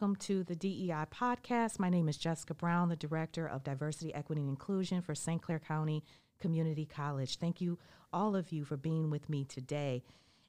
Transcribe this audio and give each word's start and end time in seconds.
welcome 0.00 0.16
to 0.16 0.42
the 0.44 0.56
DEI 0.56 1.04
podcast. 1.14 1.78
My 1.78 1.90
name 1.90 2.08
is 2.08 2.16
Jessica 2.16 2.54
Brown, 2.54 2.88
the 2.88 2.96
Director 2.96 3.46
of 3.46 3.62
Diversity, 3.62 4.14
Equity, 4.14 4.40
and 4.40 4.48
Inclusion 4.48 5.02
for 5.02 5.14
St. 5.14 5.42
Clair 5.42 5.58
County 5.58 6.02
Community 6.40 6.86
College. 6.86 7.36
Thank 7.36 7.60
you, 7.60 7.78
all 8.10 8.34
of 8.34 8.50
you, 8.50 8.64
for 8.64 8.78
being 8.78 9.10
with 9.10 9.28
me 9.28 9.44
today. 9.44 10.02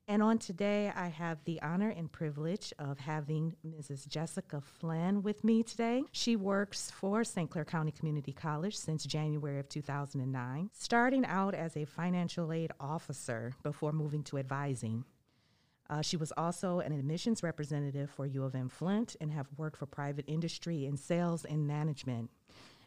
And 0.07 0.23
on 0.23 0.37
today, 0.37 0.93
I 0.95 1.09
have 1.09 1.43
the 1.43 1.61
honor 1.61 1.89
and 1.89 2.09
privilege 2.09 2.71
of 2.79 2.97
having 2.99 3.53
Mrs. 3.67 4.07
Jessica 4.07 4.61
Flann 4.61 5.21
with 5.21 5.43
me 5.43 5.63
today. 5.63 6.03
She 6.13 6.37
works 6.37 6.89
for 6.89 7.25
St. 7.25 7.49
Clair 7.49 7.65
County 7.65 7.91
Community 7.91 8.31
College 8.31 8.77
since 8.77 9.03
January 9.03 9.59
of 9.59 9.67
2009, 9.67 10.69
starting 10.71 11.25
out 11.25 11.55
as 11.55 11.75
a 11.75 11.83
financial 11.83 12.53
aid 12.53 12.71
officer 12.79 13.51
before 13.63 13.91
moving 13.91 14.23
to 14.23 14.37
advising. 14.37 15.03
Uh, 15.91 16.01
she 16.01 16.15
was 16.15 16.31
also 16.37 16.79
an 16.79 16.93
admissions 16.93 17.43
representative 17.43 18.09
for 18.09 18.25
U 18.25 18.43
of 18.45 18.55
M 18.55 18.69
Flint 18.69 19.17
and 19.19 19.29
have 19.31 19.47
worked 19.57 19.77
for 19.77 19.85
private 19.85 20.25
industry 20.27 20.85
in 20.85 20.95
sales 20.95 21.43
and 21.43 21.67
management. 21.67 22.29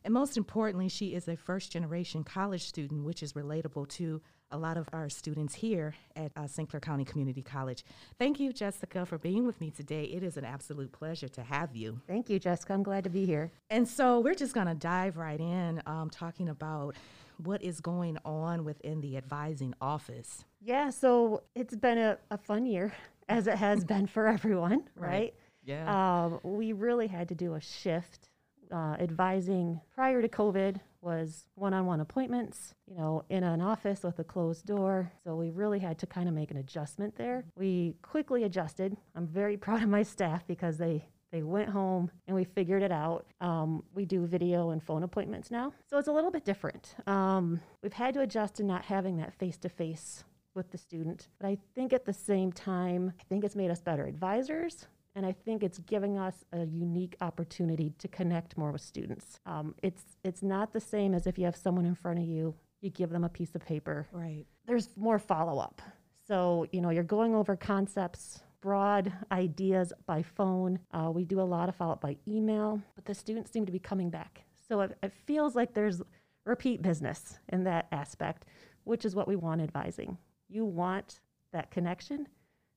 And 0.05 0.13
most 0.13 0.37
importantly, 0.37 0.89
she 0.89 1.15
is 1.15 1.29
a 1.29 1.37
first 1.37 1.71
generation 1.71 2.25
college 2.25 2.65
student, 2.65 3.05
which 3.05 3.23
is 3.23 3.35
relatable 3.35 3.89
to 3.91 4.21
a 4.51 4.59
lot 4.59 4.77
of 4.77 4.89
our 4.93 5.09
students 5.09 5.55
here 5.55 5.95
at 6.15 6.31
uh, 6.37 6.47
St. 6.47 6.69
Clair 6.69 6.81
County 6.81 7.05
Community 7.05 7.43
College. 7.43 7.85
Thank 8.19 8.39
you, 8.39 8.53
Jessica, 8.53 9.05
for 9.05 9.19
being 9.19 9.47
with 9.47 9.61
me 9.61 9.71
today. 9.71 10.05
It 10.05 10.23
is 10.23 10.37
an 10.37 10.45
absolute 10.45 10.93
pleasure 10.93 11.29
to 11.29 11.43
have 11.43 11.75
you. 11.75 12.01
Thank 12.07 12.29
you, 12.29 12.39
Jessica. 12.39 12.75
I'm 12.75 12.83
glad 12.83 13.05
to 13.05 13.11
be 13.11 13.25
here. 13.25 13.51
And 13.71 13.89
so 13.89 14.21
we're 14.21 14.35
just 14.35 14.55
going 14.55 14.67
to 14.67 14.75
dive 14.75 15.17
right 15.17 15.41
in 15.41 15.83
um, 15.87 16.11
talking 16.11 16.49
about 16.49 16.95
what 17.43 17.63
is 17.63 17.81
going 17.81 18.19
on 18.25 18.65
within 18.65 19.01
the 19.01 19.17
advising 19.17 19.75
office. 19.81 20.45
Yeah, 20.65 20.91
so 20.91 21.43
it's 21.55 21.77
been 21.77 21.99
a, 21.99 22.19
a 22.31 22.39
fun 22.39 22.65
year, 22.65 22.93
as 23.29 23.47
it 23.47 23.57
has 23.57 23.85
been 23.85 24.07
for 24.07 24.27
everyone, 24.27 24.85
right? 24.97 25.09
right? 25.09 25.35
Yeah. 25.65 26.25
Um, 26.25 26.41
we 26.43 26.73
really 26.73 27.07
had 27.07 27.29
to 27.29 27.35
do 27.35 27.55
a 27.55 27.61
shift. 27.61 28.29
Uh, 28.73 28.97
advising 28.99 29.79
prior 29.95 30.23
to 30.23 30.29
COVID 30.29 30.81
was 31.03 31.45
one 31.55 31.75
on 31.75 31.85
one 31.85 32.01
appointments, 32.01 32.75
you 32.89 32.97
know, 32.97 33.23
in 33.29 33.45
an 33.45 33.61
office 33.61 34.03
with 34.03 34.19
a 34.19 34.25
closed 34.25 34.65
door. 34.65 35.13
So 35.23 35.37
we 35.37 35.51
really 35.51 35.79
had 35.79 35.99
to 35.99 36.07
kind 36.07 36.29
of 36.29 36.35
make 36.35 36.51
an 36.51 36.57
adjustment 36.57 37.15
there. 37.17 37.45
We 37.57 37.95
quickly 38.01 38.45
adjusted. 38.45 38.97
I'm 39.15 39.27
very 39.27 39.57
proud 39.59 39.83
of 39.83 39.91
my 39.91 40.03
staff 40.03 40.47
because 40.47 40.79
they 40.79 41.05
they 41.31 41.43
went 41.43 41.69
home 41.69 42.11
and 42.27 42.35
we 42.37 42.45
figured 42.45 42.83
it 42.83 42.93
out. 42.93 43.27
Um, 43.41 43.83
we 43.93 44.05
do 44.05 44.25
video 44.25 44.71
and 44.71 44.81
phone 44.83 45.03
appointments 45.03 45.51
now. 45.51 45.73
So 45.91 45.99
it's 45.99 46.09
a 46.09 46.13
little 46.13 46.31
bit 46.31 46.45
different. 46.45 46.95
Um, 47.09 47.61
we've 47.83 47.93
had 47.93 48.15
to 48.15 48.21
adjust 48.21 48.55
to 48.57 48.63
not 48.63 48.85
having 48.85 49.17
that 49.19 49.35
face 49.35 49.59
to 49.59 49.69
face 49.69 50.25
with 50.55 50.71
the 50.71 50.79
student. 50.79 51.29
But 51.41 51.49
I 51.49 51.59
think 51.75 51.93
at 51.93 52.05
the 52.05 52.13
same 52.13 52.53
time, 52.53 53.13
I 53.21 53.25
think 53.29 53.45
it's 53.45 53.57
made 53.57 53.71
us 53.71 53.81
better 53.81 54.07
advisors. 54.07 54.87
And 55.17 55.25
I 55.25 55.33
think 55.33 55.63
it's 55.63 55.79
giving 55.79 56.19
us 56.19 56.45
a 56.53 56.65
unique 56.65 57.17
opportunity 57.21 57.93
to 57.99 58.09
connect 58.09 58.57
more 58.59 58.73
with 58.73 58.81
students. 58.81 59.39
Um, 59.47 59.75
it's 59.83 60.03
it's 60.25 60.43
not 60.43 60.73
the 60.73 60.81
same 60.81 61.15
as 61.15 61.29
if 61.29 61.39
you 61.39 61.45
have 61.45 61.55
someone 61.55 61.87
in 61.87 61.95
front 61.95 62.19
of 62.19 62.25
you, 62.25 62.55
you 62.81 62.91
give 62.91 63.11
them 63.11 63.23
a 63.23 63.29
piece 63.29 63.55
of 63.55 63.65
paper. 63.65 64.09
Right. 64.11 64.45
There's 64.67 64.89
more 64.97 65.21
follow 65.21 65.61
up. 65.61 65.81
So 66.27 66.67
you 66.73 66.81
know 66.81 66.91
you're 66.91 67.05
going 67.05 67.35
over 67.35 67.55
concepts 67.55 68.43
broad 68.61 69.13
ideas 69.31 69.93
by 70.07 70.23
phone. 70.23 70.79
Uh, 70.91 71.11
we 71.13 71.23
do 71.25 71.39
a 71.39 71.43
lot 71.43 71.69
of 71.69 71.77
follow 71.77 71.93
up 71.93 72.01
by 72.01 72.17
email, 72.27 72.81
but 72.97 73.05
the 73.05 73.15
students 73.15 73.53
seem 73.53 73.67
to 73.67 73.73
be 73.73 73.79
coming 73.79 74.09
back. 74.09 74.43
So 74.67 74.81
it, 74.81 74.97
it 75.03 75.13
feels 75.27 75.55
like 75.55 75.75
there's 75.75 76.01
repeat 76.47 76.81
business 76.81 77.39
in 77.51 77.65
that 77.65 77.87
aspect, 77.93 78.47
which 78.85 79.05
is 79.05 79.15
what 79.15 79.29
we 79.29 79.37
want 79.37 79.61
advising. 79.61 80.17
You 80.49 80.65
want 80.65 81.21
that 81.53 81.71
connection, 81.71 82.29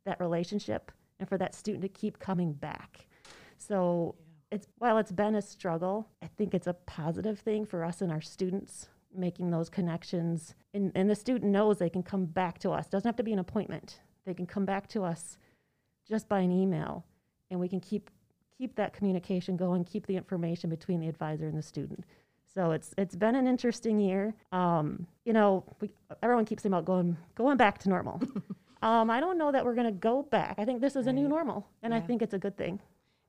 that 0.05 0.19
relationship, 0.19 0.91
and 1.19 1.27
for 1.27 1.37
that 1.37 1.55
student 1.55 1.81
to 1.83 1.89
keep 1.89 2.19
coming 2.19 2.53
back. 2.53 3.07
So 3.57 4.15
yeah. 4.17 4.55
it's 4.55 4.67
while 4.77 4.97
it's 4.97 5.11
been 5.11 5.35
a 5.35 5.41
struggle, 5.41 6.07
I 6.21 6.27
think 6.27 6.53
it's 6.53 6.67
a 6.67 6.73
positive 6.73 7.39
thing 7.39 7.65
for 7.65 7.83
us 7.83 8.01
and 8.01 8.11
our 8.11 8.21
students 8.21 8.87
making 9.15 9.49
those 9.49 9.69
connections. 9.69 10.55
And, 10.73 10.91
and 10.95 11.09
the 11.09 11.15
student 11.15 11.51
knows 11.51 11.77
they 11.77 11.89
can 11.89 12.03
come 12.03 12.25
back 12.25 12.59
to 12.59 12.71
us. 12.71 12.87
Doesn't 12.87 13.07
have 13.07 13.15
to 13.17 13.23
be 13.23 13.33
an 13.33 13.39
appointment. 13.39 13.99
They 14.25 14.33
can 14.33 14.45
come 14.45 14.65
back 14.65 14.87
to 14.89 15.03
us 15.03 15.37
just 16.07 16.29
by 16.29 16.39
an 16.39 16.51
email, 16.51 17.05
and 17.49 17.59
we 17.59 17.67
can 17.67 17.79
keep 17.79 18.09
keep 18.57 18.75
that 18.75 18.93
communication 18.93 19.55
going, 19.55 19.83
keep 19.83 20.07
the 20.07 20.17
information 20.17 20.69
between 20.69 20.99
the 20.99 21.07
advisor 21.07 21.47
and 21.47 21.57
the 21.57 21.61
student. 21.61 22.03
So 22.53 22.71
it's 22.71 22.93
it's 22.97 23.15
been 23.15 23.35
an 23.35 23.47
interesting 23.47 23.99
year. 23.99 24.33
Um, 24.51 25.07
you 25.25 25.33
know, 25.33 25.63
we, 25.79 25.89
everyone 26.23 26.45
keeps 26.45 26.63
saying 26.63 26.73
about 26.73 26.85
going 26.85 27.17
going 27.35 27.57
back 27.57 27.77
to 27.79 27.89
normal. 27.89 28.21
um, 28.81 29.09
I 29.09 29.19
don't 29.19 29.37
know 29.37 29.51
that 29.51 29.65
we're 29.65 29.75
going 29.75 29.87
to 29.87 29.99
go 29.99 30.23
back. 30.23 30.55
I 30.57 30.65
think 30.65 30.81
this 30.81 30.95
is 30.95 31.05
right. 31.05 31.11
a 31.11 31.13
new 31.13 31.27
normal, 31.27 31.67
and 31.83 31.93
yeah. 31.93 31.97
I 31.97 32.01
think 32.01 32.21
it's 32.21 32.33
a 32.33 32.39
good 32.39 32.57
thing. 32.57 32.79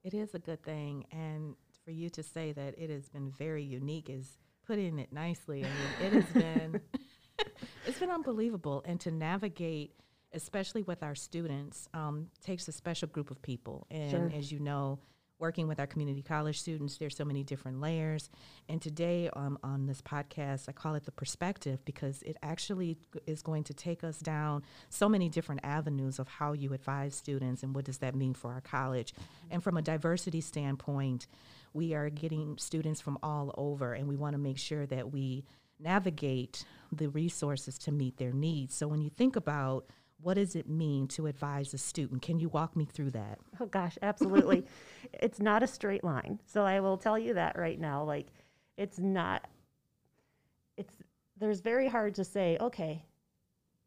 It 0.04 0.14
is 0.14 0.34
a 0.34 0.38
good 0.38 0.62
thing, 0.62 1.04
and 1.10 1.54
for 1.84 1.90
you 1.90 2.08
to 2.10 2.22
say 2.22 2.52
that 2.52 2.78
it 2.78 2.90
has 2.90 3.08
been 3.08 3.30
very 3.30 3.64
unique 3.64 4.08
is 4.08 4.38
putting 4.66 4.98
it 4.98 5.12
nicely. 5.12 5.64
I 5.64 5.68
mean, 5.68 6.12
it 6.12 6.22
has 6.22 6.42
been 6.42 6.80
it's 7.86 7.98
been 7.98 8.10
unbelievable, 8.10 8.82
and 8.86 9.00
to 9.00 9.10
navigate 9.10 9.92
especially 10.32 10.82
with 10.82 11.02
our 11.02 11.14
students, 11.14 11.88
um, 11.94 12.26
takes 12.44 12.68
a 12.68 12.72
special 12.72 13.08
group 13.08 13.30
of 13.30 13.40
people. 13.42 13.86
And 13.90 14.10
sure. 14.10 14.32
as 14.34 14.52
you 14.52 14.58
know, 14.58 14.98
working 15.38 15.68
with 15.68 15.78
our 15.78 15.86
community 15.86 16.22
college 16.22 16.58
students, 16.60 16.96
there's 16.96 17.16
so 17.16 17.24
many 17.24 17.42
different 17.42 17.80
layers. 17.80 18.28
And 18.68 18.82
today 18.82 19.30
um, 19.34 19.58
on 19.62 19.86
this 19.86 20.02
podcast, 20.02 20.68
I 20.68 20.72
call 20.72 20.94
it 20.94 21.04
the 21.04 21.12
perspective 21.12 21.84
because 21.84 22.22
it 22.22 22.36
actually 22.42 22.98
is 23.26 23.42
going 23.42 23.64
to 23.64 23.74
take 23.74 24.02
us 24.02 24.18
down 24.18 24.62
so 24.88 25.08
many 25.08 25.28
different 25.28 25.60
avenues 25.64 26.18
of 26.18 26.28
how 26.28 26.52
you 26.52 26.72
advise 26.72 27.14
students 27.14 27.62
and 27.62 27.74
what 27.74 27.84
does 27.84 27.98
that 27.98 28.14
mean 28.14 28.34
for 28.34 28.52
our 28.52 28.60
college. 28.60 29.14
And 29.50 29.62
from 29.62 29.76
a 29.76 29.82
diversity 29.82 30.40
standpoint, 30.40 31.26
we 31.72 31.94
are 31.94 32.10
getting 32.10 32.56
students 32.58 33.00
from 33.00 33.18
all 33.22 33.54
over, 33.56 33.92
and 33.92 34.08
we 34.08 34.16
want 34.16 34.34
to 34.34 34.38
make 34.38 34.58
sure 34.58 34.86
that 34.86 35.12
we 35.12 35.44
navigate 35.78 36.64
the 36.90 37.08
resources 37.08 37.78
to 37.78 37.92
meet 37.92 38.16
their 38.16 38.32
needs. 38.32 38.74
So 38.74 38.88
when 38.88 39.00
you 39.00 39.10
think 39.10 39.36
about 39.36 39.86
what 40.20 40.34
does 40.34 40.56
it 40.56 40.68
mean 40.68 41.06
to 41.08 41.26
advise 41.26 41.72
a 41.74 41.78
student? 41.78 42.22
Can 42.22 42.40
you 42.40 42.48
walk 42.48 42.76
me 42.76 42.84
through 42.84 43.12
that? 43.12 43.38
Oh 43.60 43.66
gosh, 43.66 43.96
absolutely. 44.02 44.66
it's 45.12 45.40
not 45.40 45.62
a 45.62 45.66
straight 45.66 46.02
line. 46.02 46.40
So 46.44 46.64
I 46.64 46.80
will 46.80 46.96
tell 46.96 47.18
you 47.18 47.34
that 47.34 47.56
right 47.56 47.78
now. 47.78 48.02
Like 48.02 48.26
it's 48.76 48.98
not 48.98 49.46
it's 50.76 50.92
there's 51.38 51.60
very 51.60 51.88
hard 51.88 52.14
to 52.16 52.24
say, 52.24 52.58
okay, 52.60 53.04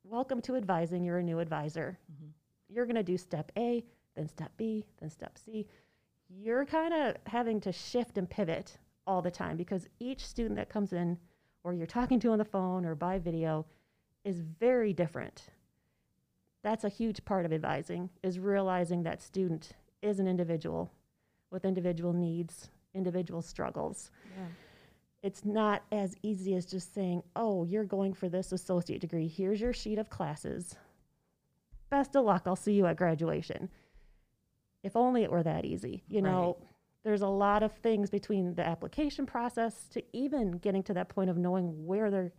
welcome 0.03 0.41
to 0.41 0.55
advising, 0.55 1.03
you're 1.03 1.19
a 1.19 1.23
new 1.23 1.39
advisor. 1.39 1.97
Mm-hmm. 2.11 2.29
You're 2.69 2.85
going 2.85 2.95
to 2.95 3.03
do 3.03 3.17
step 3.17 3.51
A, 3.57 3.83
then 4.15 4.27
step 4.27 4.51
B, 4.55 4.85
then 4.99 5.09
step 5.09 5.37
C. 5.37 5.67
You're 6.29 6.65
kind 6.65 6.93
of 6.93 7.15
having 7.27 7.59
to 7.61 7.73
shift 7.73 8.17
and 8.17 8.29
pivot 8.29 8.77
all 9.05 9.21
the 9.21 9.31
time 9.31 9.57
because 9.57 9.89
each 9.99 10.25
student 10.25 10.55
that 10.55 10.69
comes 10.69 10.93
in 10.93 11.17
or 11.63 11.73
you're 11.73 11.85
talking 11.85 12.19
to 12.21 12.31
on 12.31 12.37
the 12.37 12.45
phone 12.45 12.85
or 12.85 12.95
by 12.95 13.19
video 13.19 13.65
is 14.23 14.39
very 14.39 14.93
different 14.93 15.49
that's 16.63 16.83
a 16.83 16.89
huge 16.89 17.25
part 17.25 17.45
of 17.45 17.53
advising 17.53 18.09
is 18.23 18.39
realizing 18.39 19.03
that 19.03 19.21
student 19.21 19.71
is 20.01 20.19
an 20.19 20.27
individual 20.27 20.91
with 21.49 21.65
individual 21.65 22.13
needs 22.13 22.69
individual 22.93 23.41
struggles. 23.41 24.11
Yeah. 24.37 24.45
it's 25.23 25.45
not 25.45 25.83
as 25.93 26.15
easy 26.23 26.55
as 26.55 26.65
just 26.65 26.93
saying 26.93 27.23
oh 27.35 27.63
you're 27.63 27.85
going 27.85 28.13
for 28.13 28.29
this 28.29 28.51
associate 28.51 29.01
degree. 29.01 29.27
Here's 29.27 29.61
your 29.61 29.73
sheet 29.73 29.97
of 29.97 30.09
classes. 30.09 30.75
Best 31.89 32.15
of 32.15 32.25
luck. 32.25 32.43
I'll 32.45 32.55
see 32.55 32.73
you 32.73 32.85
at 32.85 32.97
graduation. 32.97 33.69
If 34.83 34.95
only 34.95 35.23
it 35.23 35.31
were 35.31 35.43
that 35.43 35.65
easy 35.65 36.03
you 36.07 36.21
know? 36.21 36.57
Right. 36.59 36.67
there's 37.03 37.21
a 37.21 37.27
lot 37.27 37.63
of 37.63 37.71
things 37.73 38.09
between 38.09 38.55
the 38.55 38.65
application 38.67 39.25
process 39.25 39.87
to 39.89 40.03
even 40.13 40.51
getting 40.51 40.83
to 40.83 40.93
that 40.93 41.09
point 41.09 41.29
of 41.29 41.37
knowing 41.37 41.85
where 41.85 42.11
they're 42.11 42.33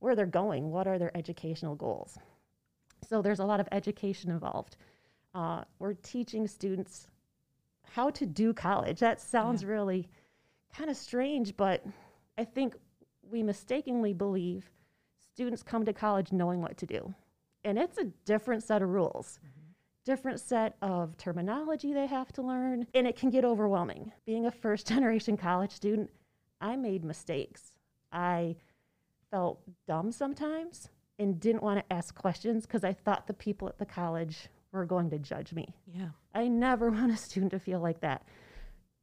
where 0.00 0.14
they're 0.14 0.26
going. 0.26 0.70
What 0.70 0.86
are 0.86 0.98
their 0.98 1.16
educational 1.16 1.74
goals 1.74 2.18
so 3.08 3.22
there's 3.22 3.38
a 3.38 3.44
lot 3.44 3.60
of 3.60 3.68
education 3.72 4.30
involved. 4.30 4.76
Uh, 5.34 5.62
we're 5.78 5.94
teaching 5.94 6.46
students 6.46 7.06
how 7.82 8.10
to 8.10 8.26
do 8.26 8.52
college. 8.52 9.00
That 9.00 9.20
sounds 9.20 9.62
yeah. 9.62 9.68
really 9.68 10.08
kind 10.76 10.90
of 10.90 10.96
strange, 10.96 11.56
but 11.56 11.84
I 12.36 12.44
think 12.44 12.76
we 13.30 13.42
mistakenly 13.42 14.12
believe 14.12 14.70
students 15.32 15.62
come 15.62 15.84
to 15.84 15.92
college 15.92 16.32
knowing 16.32 16.60
what 16.60 16.76
to 16.78 16.86
do. 16.86 17.14
And 17.64 17.78
it's 17.78 17.98
a 17.98 18.04
different 18.24 18.62
set 18.62 18.82
of 18.82 18.90
rules, 18.90 19.38
mm-hmm. 19.40 19.70
different 20.04 20.40
set 20.40 20.76
of 20.82 21.16
terminology 21.16 21.92
they 21.92 22.06
have 22.06 22.32
to 22.32 22.42
learn, 22.42 22.86
and 22.94 23.06
it 23.06 23.16
can 23.16 23.30
get 23.30 23.44
overwhelming. 23.44 24.12
Being 24.26 24.46
a 24.46 24.50
first 24.50 24.86
generation 24.88 25.36
college 25.36 25.72
student, 25.72 26.10
I 26.60 26.76
made 26.76 27.04
mistakes. 27.04 27.72
I 28.12 28.56
felt 29.30 29.60
dumb 29.86 30.12
sometimes 30.12 30.88
and 31.18 31.40
didn't 31.40 31.62
want 31.62 31.80
to 31.80 31.92
ask 31.92 32.14
questions 32.14 32.66
because 32.66 32.84
I 32.84 32.92
thought 32.92 33.26
the 33.26 33.34
people 33.34 33.68
at 33.68 33.78
the 33.78 33.86
college 33.86 34.48
were 34.72 34.84
going 34.84 35.10
to 35.10 35.18
judge 35.18 35.52
me. 35.52 35.74
Yeah. 35.86 36.10
I 36.34 36.48
never 36.48 36.90
want 36.90 37.12
a 37.12 37.16
student 37.16 37.52
to 37.52 37.58
feel 37.58 37.80
like 37.80 38.00
that 38.00 38.24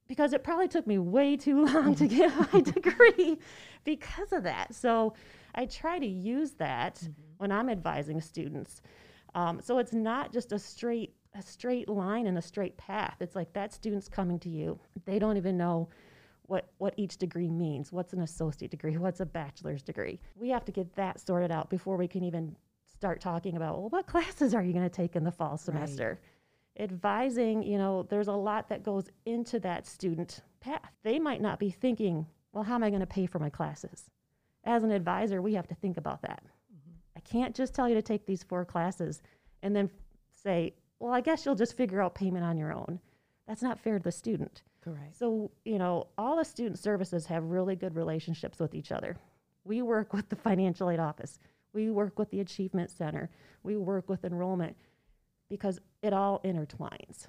because 0.08 0.34
it 0.34 0.44
probably 0.44 0.68
took 0.68 0.86
me 0.86 0.98
way 0.98 1.36
too 1.36 1.66
long 1.66 1.96
to 1.96 2.08
get 2.08 2.32
my 2.54 2.62
degree 2.62 3.38
because 3.84 4.32
of 4.32 4.44
that. 4.44 4.74
So 4.74 5.14
I 5.56 5.66
try 5.66 6.00
to 6.00 6.06
use 6.06 6.52
that 6.54 6.96
mm-hmm. 6.96 7.12
when 7.38 7.52
I'm 7.52 7.70
advising 7.70 8.22
students. 8.22 8.82
Um, 9.34 9.60
so 9.62 9.80
it's 9.80 9.94
not 9.94 10.32
just 10.32 10.52
a 10.52 10.60
straight 10.60 11.14
a 11.38 11.42
straight 11.42 11.90
line 11.90 12.28
and 12.28 12.38
a 12.38 12.42
straight 12.42 12.78
path. 12.78 13.18
It's 13.20 13.36
like 13.36 13.52
that 13.52 13.74
student's 13.74 14.08
coming 14.08 14.40
to 14.40 14.50
you. 14.50 14.80
They 15.04 15.20
don't 15.20 15.36
even 15.36 15.58
know 15.58 15.90
what 16.48 16.70
what 16.78 16.94
each 16.98 17.18
degree 17.18 17.50
means. 17.50 17.92
What's 17.92 18.14
an 18.14 18.22
associate 18.22 18.72
degree? 18.72 18.98
What's 18.98 19.20
a 19.20 19.26
bachelor's 19.26 19.84
degree? 19.84 20.20
We 20.36 20.50
have 20.50 20.66
to 20.66 20.72
get 20.72 20.94
that 20.96 21.20
sorted 21.20 21.52
out 21.52 21.70
before 21.70 21.98
we 21.98 22.08
can 22.08 22.24
even 22.24 22.56
start 22.88 23.22
talking 23.22 23.56
about 23.56 23.78
well, 23.78 23.90
what 23.90 24.08
classes 24.08 24.54
are 24.54 24.64
you 24.64 24.74
going 24.74 24.88
to 24.88 24.96
take 24.96 25.16
in 25.16 25.24
the 25.24 25.32
fall 25.32 25.58
semester? 25.58 26.20
Right. 26.78 26.84
Advising, 26.84 27.64
you 27.64 27.78
know, 27.78 28.04
there's 28.04 28.28
a 28.28 28.34
lot 28.34 28.68
that 28.68 28.84
goes 28.84 29.10
into 29.26 29.60
that 29.62 29.88
student 29.88 30.42
path. 30.60 30.92
They 31.04 31.20
might 31.20 31.42
not 31.42 31.58
be 31.58 31.70
thinking, 31.70 32.26
well, 32.52 32.64
how 32.64 32.76
am 32.76 32.84
I 32.84 32.90
going 32.90 33.00
to 33.00 33.08
pay 33.08 33.26
for 33.26 33.40
my 33.40 33.50
classes? 33.50 34.10
As 34.66 34.84
an 34.84 34.92
advisor, 34.92 35.42
we 35.42 35.54
have 35.54 35.68
to 35.68 35.76
think 35.76 35.96
about 35.96 36.22
that. 36.24 36.44
Mm-hmm. 36.44 36.98
I 37.16 37.20
can't 37.22 37.56
just 37.56 37.74
tell 37.74 37.88
you 37.88 37.96
to 37.96 38.02
take 38.02 38.26
these 38.26 38.44
four 38.44 38.66
classes 38.66 39.22
and 39.64 39.74
then 39.74 39.90
say, 40.32 40.74
well, 41.00 41.14
I 41.14 41.22
guess 41.22 41.46
you'll 41.46 41.56
just 41.56 41.78
figure 41.78 42.02
out 42.02 42.14
payment 42.14 42.44
on 42.44 42.58
your 42.58 42.74
own. 42.74 43.00
That's 43.48 43.62
not 43.62 43.80
fair 43.80 43.98
to 43.98 44.04
the 44.04 44.12
student. 44.12 44.64
Correct. 44.86 45.18
So, 45.18 45.50
you 45.64 45.80
know, 45.80 46.08
all 46.16 46.38
the 46.38 46.46
student 46.46 46.78
services 46.78 47.26
have 47.26 47.44
really 47.44 47.76
good 47.76 47.96
relationships 47.96 48.60
with 48.60 48.76
each 48.76 48.92
other. 48.92 49.18
We 49.64 49.82
work 49.82 50.14
with 50.14 50.30
the 50.30 50.36
financial 50.36 50.92
aid 50.92 51.00
office, 51.00 51.40
we 51.74 51.90
work 51.90 52.20
with 52.20 52.30
the 52.30 52.40
Achievement 52.40 52.92
Center, 52.92 53.32
we 53.64 53.78
work 53.78 54.08
with 54.08 54.24
enrollment 54.24 54.78
because 55.50 55.80
it 56.04 56.14
all 56.14 56.40
intertwines. 56.46 57.28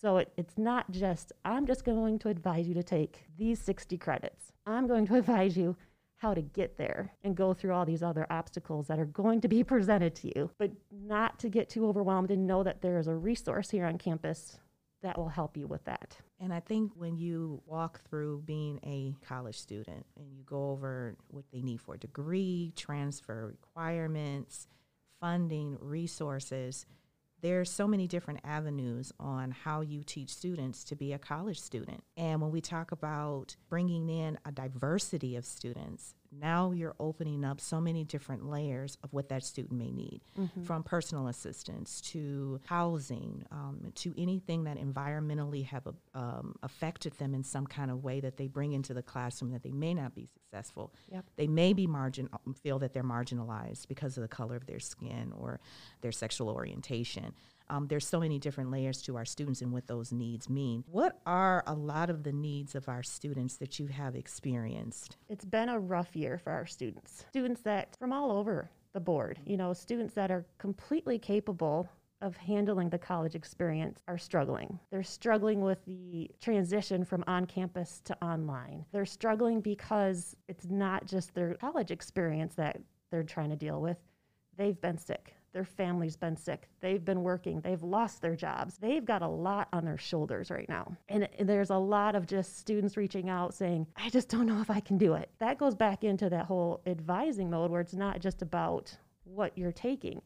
So 0.00 0.18
it, 0.18 0.32
it's 0.36 0.58
not 0.58 0.90
just, 0.90 1.32
I'm 1.44 1.64
just 1.64 1.84
going 1.84 2.18
to 2.20 2.28
advise 2.28 2.66
you 2.66 2.74
to 2.74 2.82
take 2.82 3.24
these 3.38 3.60
60 3.60 3.96
credits. 3.98 4.52
I'm 4.66 4.88
going 4.88 5.06
to 5.06 5.14
advise 5.18 5.56
you 5.56 5.76
how 6.16 6.34
to 6.34 6.42
get 6.42 6.76
there 6.76 7.12
and 7.22 7.36
go 7.36 7.54
through 7.54 7.72
all 7.72 7.84
these 7.84 8.02
other 8.02 8.26
obstacles 8.30 8.88
that 8.88 8.98
are 8.98 9.04
going 9.04 9.40
to 9.42 9.48
be 9.48 9.62
presented 9.74 10.16
to 10.16 10.36
you, 10.36 10.50
but 10.58 10.72
not 10.90 11.38
to 11.38 11.48
get 11.48 11.68
too 11.68 11.86
overwhelmed 11.86 12.32
and 12.32 12.48
know 12.48 12.64
that 12.64 12.82
there 12.82 12.98
is 12.98 13.06
a 13.06 13.14
resource 13.14 13.70
here 13.70 13.86
on 13.86 13.96
campus 13.96 14.58
that 15.02 15.18
will 15.18 15.28
help 15.28 15.56
you 15.56 15.66
with 15.66 15.84
that. 15.84 16.16
And 16.40 16.52
I 16.52 16.60
think 16.60 16.92
when 16.96 17.16
you 17.16 17.62
walk 17.66 18.00
through 18.08 18.42
being 18.44 18.80
a 18.84 19.14
college 19.26 19.58
student 19.58 20.06
and 20.16 20.32
you 20.32 20.42
go 20.44 20.70
over 20.70 21.16
what 21.28 21.44
they 21.52 21.62
need 21.62 21.80
for 21.80 21.94
a 21.94 21.98
degree, 21.98 22.72
transfer 22.76 23.46
requirements, 23.46 24.66
funding, 25.20 25.76
resources, 25.80 26.86
there's 27.42 27.70
so 27.70 27.86
many 27.86 28.06
different 28.06 28.40
avenues 28.44 29.12
on 29.20 29.50
how 29.50 29.82
you 29.82 30.02
teach 30.02 30.30
students 30.30 30.82
to 30.84 30.96
be 30.96 31.12
a 31.12 31.18
college 31.18 31.60
student. 31.60 32.02
And 32.16 32.40
when 32.40 32.50
we 32.50 32.60
talk 32.60 32.92
about 32.92 33.56
bringing 33.68 34.08
in 34.08 34.38
a 34.44 34.52
diversity 34.52 35.36
of 35.36 35.44
students, 35.44 36.14
now 36.40 36.72
you're 36.72 36.94
opening 37.00 37.44
up 37.44 37.60
so 37.60 37.80
many 37.80 38.04
different 38.04 38.48
layers 38.48 38.96
of 39.02 39.12
what 39.12 39.28
that 39.28 39.42
student 39.42 39.72
may 39.72 39.90
need 39.90 40.20
mm-hmm. 40.38 40.62
from 40.62 40.82
personal 40.82 41.28
assistance 41.28 42.00
to 42.00 42.60
housing 42.66 43.44
um, 43.50 43.92
to 43.94 44.14
anything 44.18 44.64
that 44.64 44.78
environmentally 44.78 45.64
have 45.64 45.86
a, 45.86 45.94
um, 46.18 46.54
affected 46.62 47.12
them 47.18 47.34
in 47.34 47.42
some 47.42 47.66
kind 47.66 47.90
of 47.90 48.04
way 48.04 48.20
that 48.20 48.36
they 48.36 48.46
bring 48.46 48.72
into 48.72 48.94
the 48.94 49.02
classroom 49.02 49.52
that 49.52 49.62
they 49.62 49.72
may 49.72 49.94
not 49.94 50.14
be 50.14 50.26
successful 50.26 50.92
yep. 51.10 51.24
they 51.36 51.46
may 51.46 51.72
be 51.72 51.86
margin 51.86 52.28
feel 52.62 52.78
that 52.78 52.92
they're 52.92 53.02
marginalized 53.02 53.88
because 53.88 54.16
of 54.16 54.22
the 54.22 54.28
color 54.28 54.56
of 54.56 54.66
their 54.66 54.80
skin 54.80 55.32
or 55.36 55.60
their 56.00 56.12
sexual 56.12 56.48
orientation 56.48 57.34
um, 57.68 57.86
there's 57.88 58.06
so 58.06 58.20
many 58.20 58.38
different 58.38 58.70
layers 58.70 59.02
to 59.02 59.16
our 59.16 59.24
students 59.24 59.62
and 59.62 59.72
what 59.72 59.86
those 59.86 60.12
needs 60.12 60.48
mean. 60.48 60.84
What 60.90 61.20
are 61.26 61.62
a 61.66 61.74
lot 61.74 62.10
of 62.10 62.22
the 62.22 62.32
needs 62.32 62.74
of 62.74 62.88
our 62.88 63.02
students 63.02 63.56
that 63.56 63.78
you 63.78 63.86
have 63.86 64.14
experienced? 64.14 65.16
It's 65.28 65.44
been 65.44 65.68
a 65.68 65.78
rough 65.78 66.14
year 66.14 66.38
for 66.38 66.52
our 66.52 66.66
students. 66.66 67.24
Students 67.30 67.60
that 67.62 67.96
from 67.98 68.12
all 68.12 68.30
over 68.30 68.70
the 68.92 69.00
board, 69.00 69.38
you 69.44 69.56
know, 69.56 69.72
students 69.72 70.14
that 70.14 70.30
are 70.30 70.46
completely 70.58 71.18
capable 71.18 71.88
of 72.22 72.36
handling 72.36 72.88
the 72.88 72.98
college 72.98 73.34
experience 73.34 74.00
are 74.08 74.16
struggling. 74.16 74.78
They're 74.90 75.02
struggling 75.02 75.60
with 75.60 75.84
the 75.84 76.30
transition 76.40 77.04
from 77.04 77.22
on 77.26 77.44
campus 77.44 78.00
to 78.04 78.16
online. 78.24 78.86
They're 78.92 79.04
struggling 79.04 79.60
because 79.60 80.34
it's 80.48 80.66
not 80.70 81.06
just 81.06 81.34
their 81.34 81.54
college 81.54 81.90
experience 81.90 82.54
that 82.54 82.80
they're 83.10 83.22
trying 83.22 83.50
to 83.50 83.56
deal 83.56 83.80
with. 83.80 83.98
They've 84.56 84.80
been 84.80 84.96
sick. 84.96 85.34
Their 85.56 85.64
family's 85.64 86.18
been 86.18 86.36
sick. 86.36 86.68
They've 86.82 87.02
been 87.02 87.22
working. 87.22 87.62
They've 87.62 87.82
lost 87.82 88.20
their 88.20 88.36
jobs. 88.36 88.76
They've 88.76 89.06
got 89.06 89.22
a 89.22 89.26
lot 89.26 89.68
on 89.72 89.86
their 89.86 89.96
shoulders 89.96 90.50
right 90.50 90.68
now. 90.68 90.94
And 91.08 91.26
there's 91.40 91.70
a 91.70 91.78
lot 91.78 92.14
of 92.14 92.26
just 92.26 92.58
students 92.58 92.98
reaching 92.98 93.30
out 93.30 93.54
saying, 93.54 93.86
I 93.96 94.10
just 94.10 94.28
don't 94.28 94.44
know 94.44 94.60
if 94.60 94.68
I 94.68 94.80
can 94.80 94.98
do 94.98 95.14
it. 95.14 95.30
That 95.38 95.56
goes 95.56 95.74
back 95.74 96.04
into 96.04 96.28
that 96.28 96.44
whole 96.44 96.82
advising 96.84 97.48
mode 97.48 97.70
where 97.70 97.80
it's 97.80 97.94
not 97.94 98.20
just 98.20 98.42
about 98.42 98.94
what 99.24 99.56
you're 99.56 99.72
taking 99.72 100.20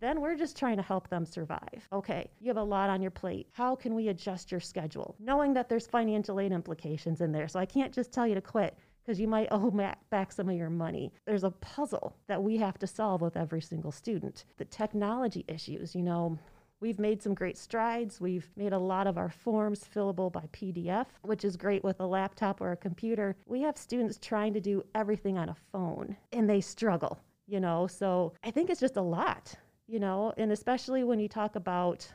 then 0.00 0.20
we're 0.20 0.36
just 0.36 0.56
trying 0.56 0.76
to 0.76 0.82
help 0.82 1.08
them 1.08 1.24
survive. 1.24 1.88
Okay, 1.92 2.30
you 2.40 2.48
have 2.48 2.56
a 2.56 2.62
lot 2.62 2.90
on 2.90 3.00
your 3.00 3.10
plate. 3.10 3.48
How 3.52 3.74
can 3.74 3.94
we 3.94 4.08
adjust 4.08 4.50
your 4.50 4.60
schedule? 4.60 5.16
Knowing 5.18 5.54
that 5.54 5.68
there's 5.68 5.86
financial 5.86 6.40
aid 6.40 6.52
implications 6.52 7.20
in 7.20 7.32
there. 7.32 7.48
So 7.48 7.58
I 7.58 7.66
can't 7.66 7.94
just 7.94 8.12
tell 8.12 8.26
you 8.26 8.34
to 8.34 8.40
quit 8.40 8.76
because 9.06 9.20
you 9.20 9.28
might 9.28 9.48
owe 9.50 9.70
back 10.10 10.32
some 10.32 10.48
of 10.48 10.56
your 10.56 10.70
money. 10.70 11.12
There's 11.24 11.44
a 11.44 11.50
puzzle 11.50 12.16
that 12.26 12.42
we 12.42 12.56
have 12.56 12.78
to 12.80 12.86
solve 12.86 13.20
with 13.20 13.36
every 13.36 13.60
single 13.60 13.92
student. 13.92 14.44
The 14.56 14.64
technology 14.64 15.44
issues, 15.48 15.94
you 15.94 16.02
know, 16.02 16.38
We've 16.78 16.98
made 16.98 17.22
some 17.22 17.32
great 17.32 17.56
strides. 17.56 18.20
We've 18.20 18.50
made 18.54 18.74
a 18.74 18.78
lot 18.78 19.06
of 19.06 19.16
our 19.16 19.30
forms 19.30 19.82
fillable 19.82 20.30
by 20.30 20.42
PDF, 20.52 21.06
which 21.22 21.42
is 21.42 21.56
great 21.56 21.82
with 21.82 22.00
a 22.00 22.06
laptop 22.06 22.60
or 22.60 22.72
a 22.72 22.76
computer. 22.76 23.34
We 23.46 23.62
have 23.62 23.78
students 23.78 24.18
trying 24.20 24.52
to 24.52 24.60
do 24.60 24.84
everything 24.94 25.38
on 25.38 25.48
a 25.48 25.56
phone 25.72 26.16
and 26.32 26.48
they 26.48 26.60
struggle, 26.60 27.18
you 27.46 27.60
know. 27.60 27.86
So 27.86 28.34
I 28.44 28.50
think 28.50 28.68
it's 28.68 28.80
just 28.80 28.98
a 28.98 29.02
lot, 29.02 29.54
you 29.86 29.98
know, 29.98 30.34
and 30.36 30.52
especially 30.52 31.02
when 31.02 31.18
you 31.18 31.28
talk 31.28 31.56
about 31.56 32.06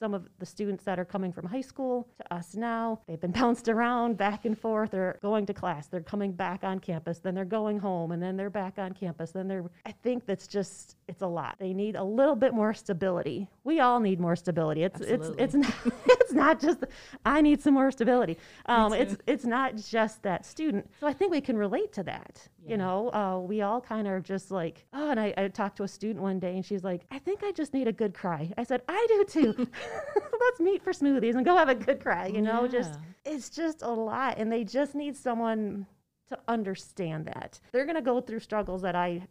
some 0.00 0.14
of 0.14 0.26
the 0.38 0.46
students 0.46 0.82
that 0.84 0.98
are 0.98 1.04
coming 1.04 1.30
from 1.30 1.46
high 1.46 1.60
school 1.60 2.08
to 2.16 2.34
us 2.34 2.54
now, 2.54 2.98
they've 3.06 3.20
been 3.20 3.30
bounced 3.42 3.68
around 3.68 4.16
back 4.16 4.46
and 4.46 4.58
forth. 4.58 4.90
They're 4.90 5.18
going 5.20 5.44
to 5.46 5.54
class, 5.54 5.86
they're 5.88 6.00
coming 6.00 6.32
back 6.32 6.64
on 6.64 6.78
campus, 6.78 7.18
then 7.18 7.34
they're 7.34 7.44
going 7.44 7.78
home, 7.78 8.12
and 8.12 8.22
then 8.22 8.36
they're 8.36 8.50
back 8.50 8.78
on 8.78 8.94
campus. 8.94 9.30
Then 9.30 9.46
they're, 9.46 9.64
I 9.84 9.92
think 9.92 10.24
that's 10.24 10.46
just, 10.46 10.96
it's 11.06 11.20
a 11.20 11.26
lot. 11.26 11.56
They 11.58 11.74
need 11.74 11.96
a 11.96 12.02
little 12.02 12.34
bit 12.34 12.54
more 12.54 12.72
stability. 12.72 13.46
We 13.62 13.80
all 13.80 14.00
need 14.00 14.18
more 14.18 14.36
stability. 14.36 14.84
It's, 14.84 15.02
Absolutely. 15.02 15.44
it's, 15.44 15.54
it's 15.54 15.84
not, 15.84 15.92
it's 16.08 16.32
not 16.32 16.60
just, 16.60 16.84
I 17.26 17.42
need 17.42 17.60
some 17.60 17.74
more 17.74 17.90
stability. 17.90 18.38
Um, 18.66 18.94
it's, 18.94 19.16
it's 19.26 19.44
not 19.44 19.76
just 19.76 20.22
that 20.22 20.46
student. 20.46 20.90
So 20.98 21.06
I 21.06 21.12
think 21.12 21.30
we 21.30 21.42
can 21.42 21.58
relate 21.58 21.92
to 21.92 22.02
that. 22.04 22.48
Yeah. 22.62 22.70
You 22.72 22.76
know, 22.76 23.10
uh, 23.12 23.38
we 23.38 23.62
all 23.62 23.80
kind 23.80 24.06
of 24.06 24.22
just 24.22 24.50
like, 24.50 24.84
oh, 24.92 25.10
and 25.10 25.18
I, 25.18 25.32
I 25.36 25.48
talked 25.48 25.76
to 25.78 25.82
a 25.84 25.88
student 25.88 26.22
one 26.22 26.38
day 26.38 26.54
and 26.54 26.64
she's 26.64 26.84
like, 26.84 27.02
I 27.10 27.18
think 27.18 27.42
I 27.42 27.52
just 27.52 27.72
need 27.72 27.88
a 27.88 27.92
good 27.92 28.14
cry. 28.14 28.52
I 28.58 28.64
said, 28.64 28.82
I 28.88 29.06
do 29.08 29.24
too. 29.24 29.54
Let's 30.40 30.60
meet 30.60 30.82
for 30.82 30.92
smoothies 30.92 31.36
and 31.36 31.44
go 31.44 31.56
have 31.56 31.68
a 31.68 31.74
good 31.74 32.00
cry. 32.00 32.26
You 32.26 32.42
know, 32.42 32.64
yeah. 32.64 32.68
just, 32.68 32.98
it's 33.24 33.50
just 33.50 33.82
a 33.82 33.90
lot. 33.90 34.38
And 34.38 34.52
they 34.52 34.64
just 34.64 34.94
need 34.94 35.16
someone 35.16 35.86
to 36.28 36.38
understand 36.48 37.26
that. 37.26 37.60
They're 37.72 37.86
going 37.86 37.96
to 37.96 38.02
go 38.02 38.20
through 38.20 38.40
struggles 38.40 38.82
that 38.82 38.94
I 38.94 39.26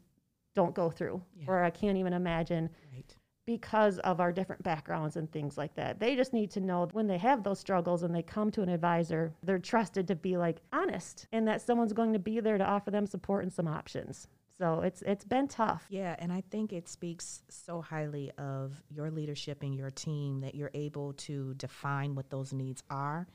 don't 0.56 0.74
go 0.74 0.90
through 0.90 1.22
yeah. 1.38 1.46
or 1.48 1.64
I 1.64 1.70
can't 1.70 1.98
even 1.98 2.14
imagine. 2.14 2.70
Right 2.94 3.16
because 3.50 3.98
of 4.00 4.20
our 4.20 4.32
different 4.32 4.62
backgrounds 4.62 5.16
and 5.16 5.32
things 5.32 5.58
like 5.58 5.74
that. 5.74 6.00
They 6.00 6.16
just 6.16 6.34
need 6.34 6.52
to 6.52 6.60
know 6.60 6.88
when 6.92 7.08
they 7.08 7.18
have 7.18 7.42
those 7.42 7.58
struggles 7.58 8.04
and 8.04 8.14
they 8.14 8.22
come 8.22 8.52
to 8.52 8.62
an 8.62 8.70
advisor, 8.70 9.34
they're 9.42 9.58
trusted 9.58 10.08
to 10.10 10.16
be 10.16 10.38
like 10.38 10.58
honest 10.72 11.26
and 11.32 11.48
that 11.48 11.60
someone's 11.60 11.92
going 11.92 12.14
to 12.14 12.20
be 12.20 12.40
there 12.42 12.60
to 12.60 12.64
offer 12.64 12.92
them 12.92 13.08
support 13.08 13.42
and 13.44 13.52
some 13.52 13.68
options. 13.68 14.28
So 14.60 14.82
it's 14.82 15.02
it's 15.02 15.26
been 15.26 15.48
tough. 15.48 15.88
Yeah, 15.90 16.16
and 16.20 16.32
I 16.32 16.44
think 16.52 16.74
it 16.74 16.88
speaks 16.88 17.42
so 17.50 17.82
highly 17.82 18.32
of 18.38 18.80
your 18.92 19.10
leadership 19.10 19.64
and 19.64 19.74
your 19.74 19.90
team 19.90 20.42
that 20.42 20.54
you're 20.54 20.70
able 20.76 21.14
to 21.14 21.56
define 21.56 22.14
what 22.14 22.30
those 22.30 22.54
needs 22.54 22.84
are 22.92 23.26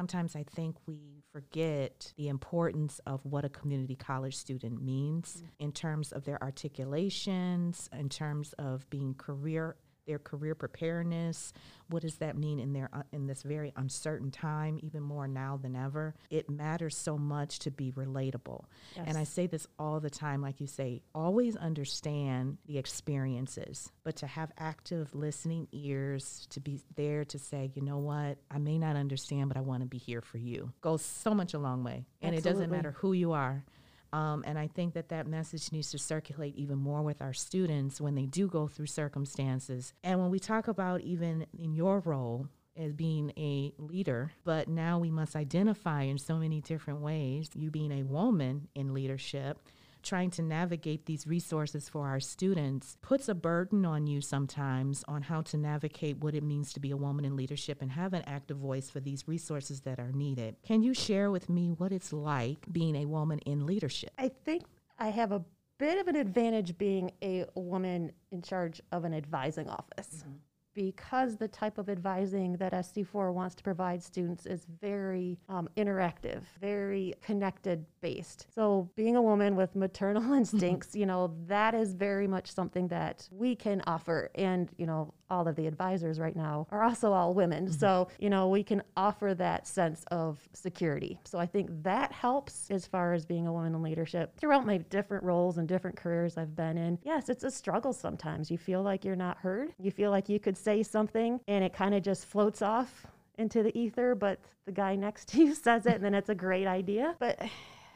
sometimes 0.00 0.34
I 0.34 0.44
think 0.44 0.76
we 0.86 1.22
forget 1.30 2.14
the 2.16 2.28
importance 2.28 3.02
of 3.04 3.20
what 3.26 3.44
a 3.44 3.50
community 3.50 3.94
college 3.94 4.34
student 4.34 4.82
means 4.82 5.36
mm-hmm. 5.36 5.46
in 5.58 5.72
terms 5.72 6.10
of 6.12 6.24
their 6.24 6.42
articulations, 6.42 7.90
in 7.92 8.08
terms 8.08 8.54
of 8.54 8.88
being 8.88 9.12
career 9.12 9.76
their 10.10 10.18
career 10.18 10.56
preparedness. 10.56 11.52
What 11.88 12.02
does 12.02 12.16
that 12.16 12.36
mean 12.36 12.58
in 12.58 12.72
their 12.72 12.90
uh, 12.92 13.02
in 13.12 13.28
this 13.28 13.42
very 13.42 13.72
uncertain 13.76 14.32
time, 14.32 14.80
even 14.82 15.02
more 15.02 15.28
now 15.28 15.56
than 15.56 15.76
ever? 15.76 16.16
It 16.30 16.50
matters 16.50 16.96
so 16.96 17.16
much 17.16 17.60
to 17.60 17.70
be 17.70 17.92
relatable. 17.92 18.64
Yes. 18.96 19.04
And 19.06 19.16
I 19.16 19.22
say 19.22 19.46
this 19.46 19.68
all 19.78 20.00
the 20.00 20.10
time, 20.10 20.42
like 20.42 20.60
you 20.60 20.66
say, 20.66 21.02
always 21.14 21.54
understand 21.54 22.58
the 22.66 22.76
experiences, 22.76 23.92
but 24.02 24.16
to 24.16 24.26
have 24.26 24.50
active 24.58 25.14
listening 25.14 25.68
ears, 25.70 26.48
to 26.50 26.58
be 26.58 26.80
there 26.96 27.24
to 27.26 27.38
say, 27.38 27.70
you 27.74 27.82
know 27.82 27.98
what, 27.98 28.38
I 28.50 28.58
may 28.58 28.78
not 28.78 28.96
understand, 28.96 29.48
but 29.48 29.56
I 29.56 29.60
want 29.60 29.82
to 29.82 29.88
be 29.88 29.98
here 29.98 30.22
for 30.22 30.38
you, 30.38 30.72
goes 30.80 31.04
so 31.04 31.34
much 31.34 31.54
a 31.54 31.58
long 31.58 31.84
way. 31.84 32.04
And 32.20 32.34
Absolutely. 32.34 32.38
it 32.38 32.52
doesn't 32.52 32.70
matter 32.70 32.96
who 32.98 33.12
you 33.12 33.30
are 33.30 33.64
um, 34.12 34.44
and 34.46 34.58
I 34.58 34.66
think 34.66 34.94
that 34.94 35.08
that 35.10 35.26
message 35.26 35.72
needs 35.72 35.90
to 35.92 35.98
circulate 35.98 36.56
even 36.56 36.78
more 36.78 37.02
with 37.02 37.22
our 37.22 37.32
students 37.32 38.00
when 38.00 38.14
they 38.14 38.26
do 38.26 38.48
go 38.48 38.66
through 38.66 38.86
circumstances. 38.86 39.92
And 40.02 40.20
when 40.20 40.30
we 40.30 40.38
talk 40.38 40.68
about 40.68 41.00
even 41.02 41.46
in 41.56 41.74
your 41.74 42.00
role, 42.00 42.48
as 42.76 42.92
being 42.92 43.32
a 43.36 43.72
leader, 43.78 44.32
but 44.44 44.68
now 44.68 44.98
we 44.98 45.10
must 45.10 45.36
identify 45.36 46.02
in 46.02 46.18
so 46.18 46.36
many 46.36 46.60
different 46.60 47.00
ways, 47.00 47.50
you 47.54 47.70
being 47.70 47.92
a 47.92 48.04
woman 48.04 48.68
in 48.74 48.94
leadership, 48.94 49.58
trying 50.02 50.30
to 50.30 50.42
navigate 50.42 51.06
these 51.06 51.26
resources 51.26 51.88
for 51.88 52.06
our 52.06 52.20
students 52.20 52.96
puts 53.02 53.28
a 53.28 53.34
burden 53.34 53.84
on 53.84 54.06
you 54.06 54.20
sometimes 54.20 55.04
on 55.08 55.22
how 55.22 55.40
to 55.42 55.56
navigate 55.56 56.18
what 56.18 56.34
it 56.34 56.42
means 56.42 56.72
to 56.72 56.80
be 56.80 56.90
a 56.90 56.96
woman 56.96 57.24
in 57.24 57.36
leadership 57.36 57.82
and 57.82 57.92
have 57.92 58.12
an 58.12 58.22
active 58.26 58.56
voice 58.56 58.90
for 58.90 59.00
these 59.00 59.26
resources 59.26 59.80
that 59.82 59.98
are 59.98 60.12
needed. 60.12 60.56
Can 60.66 60.82
you 60.82 60.94
share 60.94 61.30
with 61.30 61.48
me 61.48 61.70
what 61.70 61.92
it's 61.92 62.12
like 62.12 62.66
being 62.72 62.96
a 62.96 63.06
woman 63.06 63.38
in 63.40 63.66
leadership? 63.66 64.10
I 64.18 64.28
think 64.28 64.64
I 64.98 65.08
have 65.08 65.32
a 65.32 65.44
bit 65.78 65.98
of 65.98 66.08
an 66.08 66.16
advantage 66.16 66.76
being 66.76 67.10
a 67.22 67.46
woman 67.54 68.12
in 68.30 68.42
charge 68.42 68.80
of 68.92 69.04
an 69.04 69.14
advising 69.14 69.68
office. 69.68 70.18
Mm-hmm 70.18 70.36
because 70.74 71.36
the 71.36 71.48
type 71.48 71.78
of 71.78 71.88
advising 71.88 72.54
that 72.54 72.72
SC4 72.72 73.32
wants 73.32 73.54
to 73.56 73.62
provide 73.62 74.02
students 74.02 74.46
is 74.46 74.66
very 74.80 75.38
um, 75.48 75.68
interactive, 75.76 76.42
very 76.60 77.14
connected 77.22 77.84
based. 78.00 78.46
So, 78.54 78.90
being 78.96 79.16
a 79.16 79.22
woman 79.22 79.56
with 79.56 79.74
maternal 79.74 80.32
instincts, 80.40 80.94
you 80.94 81.06
know, 81.06 81.34
that 81.46 81.74
is 81.74 81.94
very 81.94 82.26
much 82.26 82.52
something 82.52 82.88
that 82.88 83.28
we 83.30 83.54
can 83.54 83.82
offer. 83.86 84.30
And, 84.34 84.70
you 84.76 84.86
know, 84.86 85.12
all 85.30 85.46
of 85.46 85.56
the 85.56 85.66
advisors 85.66 86.18
right 86.18 86.36
now 86.36 86.66
are 86.70 86.82
also 86.82 87.12
all 87.12 87.34
women. 87.34 87.66
Mm-hmm. 87.66 87.74
So, 87.74 88.08
you 88.18 88.30
know, 88.30 88.48
we 88.48 88.62
can 88.62 88.82
offer 88.96 89.34
that 89.34 89.66
sense 89.66 90.04
of 90.10 90.38
security. 90.52 91.18
So, 91.24 91.38
I 91.38 91.46
think 91.46 91.70
that 91.82 92.12
helps 92.12 92.70
as 92.70 92.86
far 92.86 93.12
as 93.12 93.24
being 93.24 93.46
a 93.46 93.52
woman 93.52 93.74
in 93.74 93.82
leadership 93.82 94.36
throughout 94.36 94.66
my 94.66 94.78
different 94.78 95.24
roles 95.24 95.58
and 95.58 95.68
different 95.68 95.96
careers 95.96 96.36
I've 96.36 96.56
been 96.56 96.76
in. 96.76 96.98
Yes, 97.02 97.28
it's 97.28 97.44
a 97.44 97.50
struggle 97.50 97.92
sometimes. 97.92 98.50
You 98.50 98.58
feel 98.58 98.82
like 98.82 99.04
you're 99.04 99.16
not 99.16 99.38
heard. 99.38 99.72
You 99.78 99.90
feel 99.90 100.10
like 100.10 100.28
you 100.28 100.40
could 100.40 100.56
say 100.56 100.82
something 100.82 101.40
and 101.48 101.64
it 101.64 101.72
kind 101.72 101.94
of 101.94 102.02
just 102.02 102.26
floats 102.26 102.62
off 102.62 103.06
into 103.38 103.62
the 103.62 103.76
ether, 103.76 104.14
but 104.14 104.38
the 104.66 104.72
guy 104.72 104.94
next 104.94 105.28
to 105.28 105.38
you 105.44 105.54
says 105.54 105.86
it 105.86 105.94
and 105.94 106.04
then 106.04 106.14
it's 106.14 106.28
a 106.28 106.34
great 106.34 106.66
idea. 106.66 107.16
But 107.18 107.40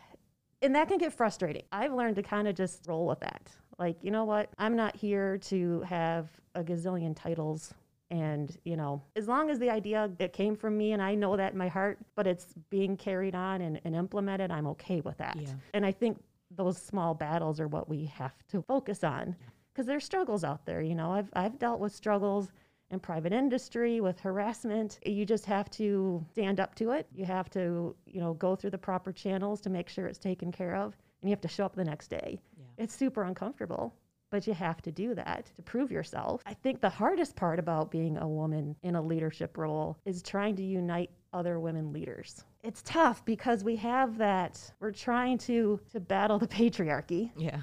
and 0.63 0.75
that 0.75 0.89
can 0.89 0.99
get 0.99 1.13
frustrating. 1.13 1.65
I've 1.73 1.93
learned 1.93 2.17
to 2.17 2.23
kind 2.23 2.49
of 2.49 2.55
just 2.55 2.87
roll 2.87 3.07
with 3.07 3.21
that. 3.21 3.51
Like, 3.79 3.97
you 4.03 4.11
know 4.11 4.25
what? 4.25 4.51
I'm 4.59 4.77
not 4.77 4.97
here 4.97 5.39
to 5.39 5.81
have 5.83 6.29
a 6.55 6.63
gazillion 6.63 7.17
titles 7.17 7.75
and 8.11 8.57
you 8.65 8.77
know 8.77 9.03
as 9.17 9.27
long 9.27 9.51
as 9.51 9.59
the 9.59 9.71
idea 9.71 10.11
that 10.19 10.33
came 10.33 10.55
from 10.55 10.77
me 10.77 10.93
and 10.93 11.01
i 11.03 11.15
know 11.15 11.37
that 11.37 11.53
in 11.53 11.59
my 11.59 11.69
heart 11.69 11.99
but 12.15 12.27
it's 12.27 12.55
being 12.69 12.97
carried 12.97 13.35
on 13.35 13.63
and, 13.63 13.81
and 13.85 13.95
implemented 13.97 14.51
i'm 14.51 14.67
okay 14.67 15.01
with 15.01 15.17
that 15.17 15.37
yeah. 15.41 15.49
and 15.73 15.87
i 15.87 15.91
think 15.91 16.23
those 16.51 16.77
small 16.77 17.15
battles 17.15 17.59
are 17.59 17.67
what 17.67 17.89
we 17.89 18.05
have 18.05 18.35
to 18.47 18.63
focus 18.63 19.03
on 19.03 19.35
because 19.73 19.87
there's 19.87 20.05
struggles 20.05 20.45
out 20.45 20.65
there 20.67 20.83
you 20.83 20.95
know 20.95 21.13
i've, 21.13 21.31
I've 21.33 21.59
dealt 21.59 21.81
with 21.81 21.95
struggles 21.95 22.53
in 22.91 23.01
private 23.01 23.33
industry 23.33 24.03
with 24.03 24.21
harassment 24.21 24.99
you 25.07 25.25
just 25.25 25.47
have 25.47 25.71
to 25.71 26.25
stand 26.31 26.61
up 26.61 26.75
to 26.77 26.91
it 26.91 27.07
you 27.15 27.25
have 27.25 27.49
to 27.51 27.97
you 28.07 28.21
know 28.21 28.35
go 28.35 28.55
through 28.55 28.71
the 28.71 28.79
proper 28.79 29.13
channels 29.13 29.63
to 29.63 29.71
make 29.71 29.89
sure 29.89 30.07
it's 30.07 30.19
taken 30.19 30.53
care 30.53 30.77
of 30.77 30.95
and 31.25 31.31
you 31.31 31.33
have 31.33 31.41
to 31.41 31.49
show 31.49 31.65
up 31.65 31.75
the 31.75 31.83
next 31.83 32.09
day. 32.09 32.39
It's 32.79 32.95
super 32.95 33.25
uncomfortable 33.25 33.95
but 34.35 34.49
you 34.49 34.53
have 34.53 34.83
to 34.83 34.91
do 34.91 35.15
that 35.15 35.49
to 35.55 35.63
prove 35.63 35.93
yourself. 35.93 36.43
I 36.45 36.55
think 36.55 36.81
the 36.81 36.89
hardest 36.89 37.37
part 37.37 37.61
about 37.61 37.93
being 37.93 38.17
a 38.17 38.27
woman 38.27 38.75
in 38.83 38.97
a 38.97 39.01
leadership 39.01 39.57
role 39.57 39.97
is 40.05 40.25
trying 40.25 40.57
to 40.57 40.63
unite 40.65 41.11
other 41.33 41.61
women 41.61 41.93
leaders. 41.93 42.43
It's 42.65 42.83
tough 42.83 43.25
because 43.25 43.63
we 43.63 43.77
have 43.77 44.19
that 44.19 44.73
we're 44.81 44.91
trying 44.91 45.39
to 45.39 45.79
to 45.93 46.01
battle 46.01 46.41
the 46.41 46.49
patriarchy. 46.49 47.31
Yeah. 47.37 47.61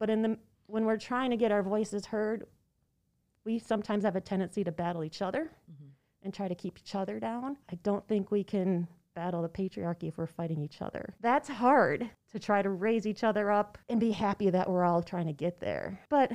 But 0.00 0.10
in 0.10 0.22
the 0.22 0.36
when 0.66 0.84
we're 0.84 0.98
trying 0.98 1.30
to 1.30 1.36
get 1.36 1.52
our 1.52 1.62
voices 1.62 2.06
heard, 2.06 2.44
we 3.44 3.60
sometimes 3.60 4.02
have 4.02 4.16
a 4.16 4.20
tendency 4.20 4.64
to 4.64 4.72
battle 4.72 5.04
each 5.04 5.22
other 5.22 5.52
mm-hmm. 5.70 5.90
and 6.24 6.34
try 6.34 6.48
to 6.48 6.56
keep 6.56 6.76
each 6.78 6.96
other 6.96 7.20
down. 7.20 7.56
I 7.70 7.76
don't 7.84 8.04
think 8.08 8.32
we 8.32 8.42
can 8.42 8.88
battle 9.20 9.42
the 9.42 9.48
patriarchy 9.50 10.08
if 10.08 10.16
we're 10.16 10.26
fighting 10.26 10.62
each 10.62 10.80
other. 10.80 11.12
That's 11.20 11.46
hard 11.46 12.08
to 12.32 12.38
try 12.38 12.62
to 12.62 12.70
raise 12.70 13.06
each 13.06 13.22
other 13.22 13.50
up 13.50 13.76
and 13.90 14.00
be 14.00 14.12
happy 14.12 14.48
that 14.48 14.70
we're 14.70 14.84
all 14.84 15.02
trying 15.02 15.26
to 15.26 15.34
get 15.34 15.60
there. 15.60 16.00
But 16.08 16.32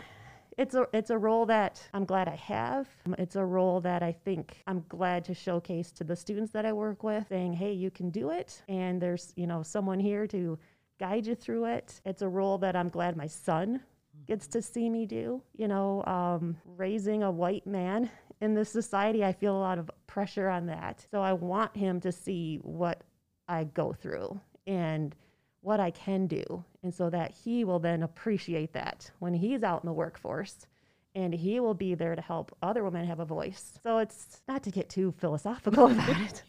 it's 0.55 0.75
a 0.75 0.87
it's 0.93 1.09
a 1.09 1.17
role 1.17 1.47
that 1.47 1.81
I'm 1.95 2.05
glad 2.05 2.27
I 2.27 2.35
have. 2.35 2.87
It's 3.17 3.37
a 3.37 3.43
role 3.43 3.81
that 3.81 4.03
I 4.03 4.11
think 4.11 4.61
I'm 4.67 4.85
glad 4.87 5.25
to 5.25 5.33
showcase 5.33 5.91
to 5.93 6.03
the 6.03 6.15
students 6.15 6.51
that 6.51 6.63
I 6.63 6.73
work 6.73 7.01
with, 7.01 7.27
saying, 7.27 7.53
"Hey, 7.53 7.73
you 7.73 7.89
can 7.89 8.11
do 8.11 8.29
it," 8.29 8.61
and 8.69 9.01
there's 9.01 9.33
you 9.35 9.47
know 9.47 9.63
someone 9.63 9.99
here 9.99 10.27
to 10.27 10.59
guide 10.99 11.25
you 11.25 11.33
through 11.33 11.65
it. 11.65 11.99
It's 12.05 12.21
a 12.21 12.29
role 12.29 12.59
that 12.59 12.75
I'm 12.75 12.89
glad 12.89 13.17
my 13.17 13.27
son 13.27 13.81
gets 14.27 14.45
to 14.47 14.61
see 14.61 14.91
me 14.91 15.07
do. 15.07 15.41
You 15.57 15.67
know, 15.67 16.03
um, 16.05 16.57
raising 16.77 17.23
a 17.23 17.31
white 17.31 17.65
man 17.65 18.11
in 18.41 18.53
this 18.53 18.69
society, 18.69 19.23
I 19.23 19.31
feel 19.31 19.55
a 19.55 19.59
lot 19.59 19.77
of 19.77 19.89
pressure 20.07 20.49
on 20.49 20.65
that. 20.67 21.05
So 21.11 21.21
I 21.21 21.33
want 21.33 21.75
him 21.75 21.99
to 22.01 22.11
see 22.11 22.59
what 22.61 23.01
I 23.47 23.63
go 23.65 23.93
through 23.93 24.39
and 24.67 25.15
what 25.61 25.79
I 25.79 25.91
can 25.91 26.27
do. 26.27 26.63
And 26.83 26.93
so 26.93 27.09
that 27.09 27.31
he 27.31 27.63
will 27.63 27.79
then 27.79 28.03
appreciate 28.03 28.73
that 28.73 29.09
when 29.19 29.33
he's 29.33 29.63
out 29.63 29.83
in 29.83 29.87
the 29.87 29.93
workforce 29.93 30.67
and 31.15 31.33
he 31.33 31.59
will 31.59 31.73
be 31.73 31.95
there 31.95 32.15
to 32.15 32.21
help 32.21 32.55
other 32.61 32.83
women 32.83 33.05
have 33.05 33.19
a 33.19 33.25
voice. 33.25 33.79
So 33.83 33.99
it's 33.99 34.41
not 34.47 34.63
to 34.63 34.71
get 34.71 34.89
too 34.89 35.13
philosophical 35.17 35.85
about 35.91 36.21
it 36.21 36.43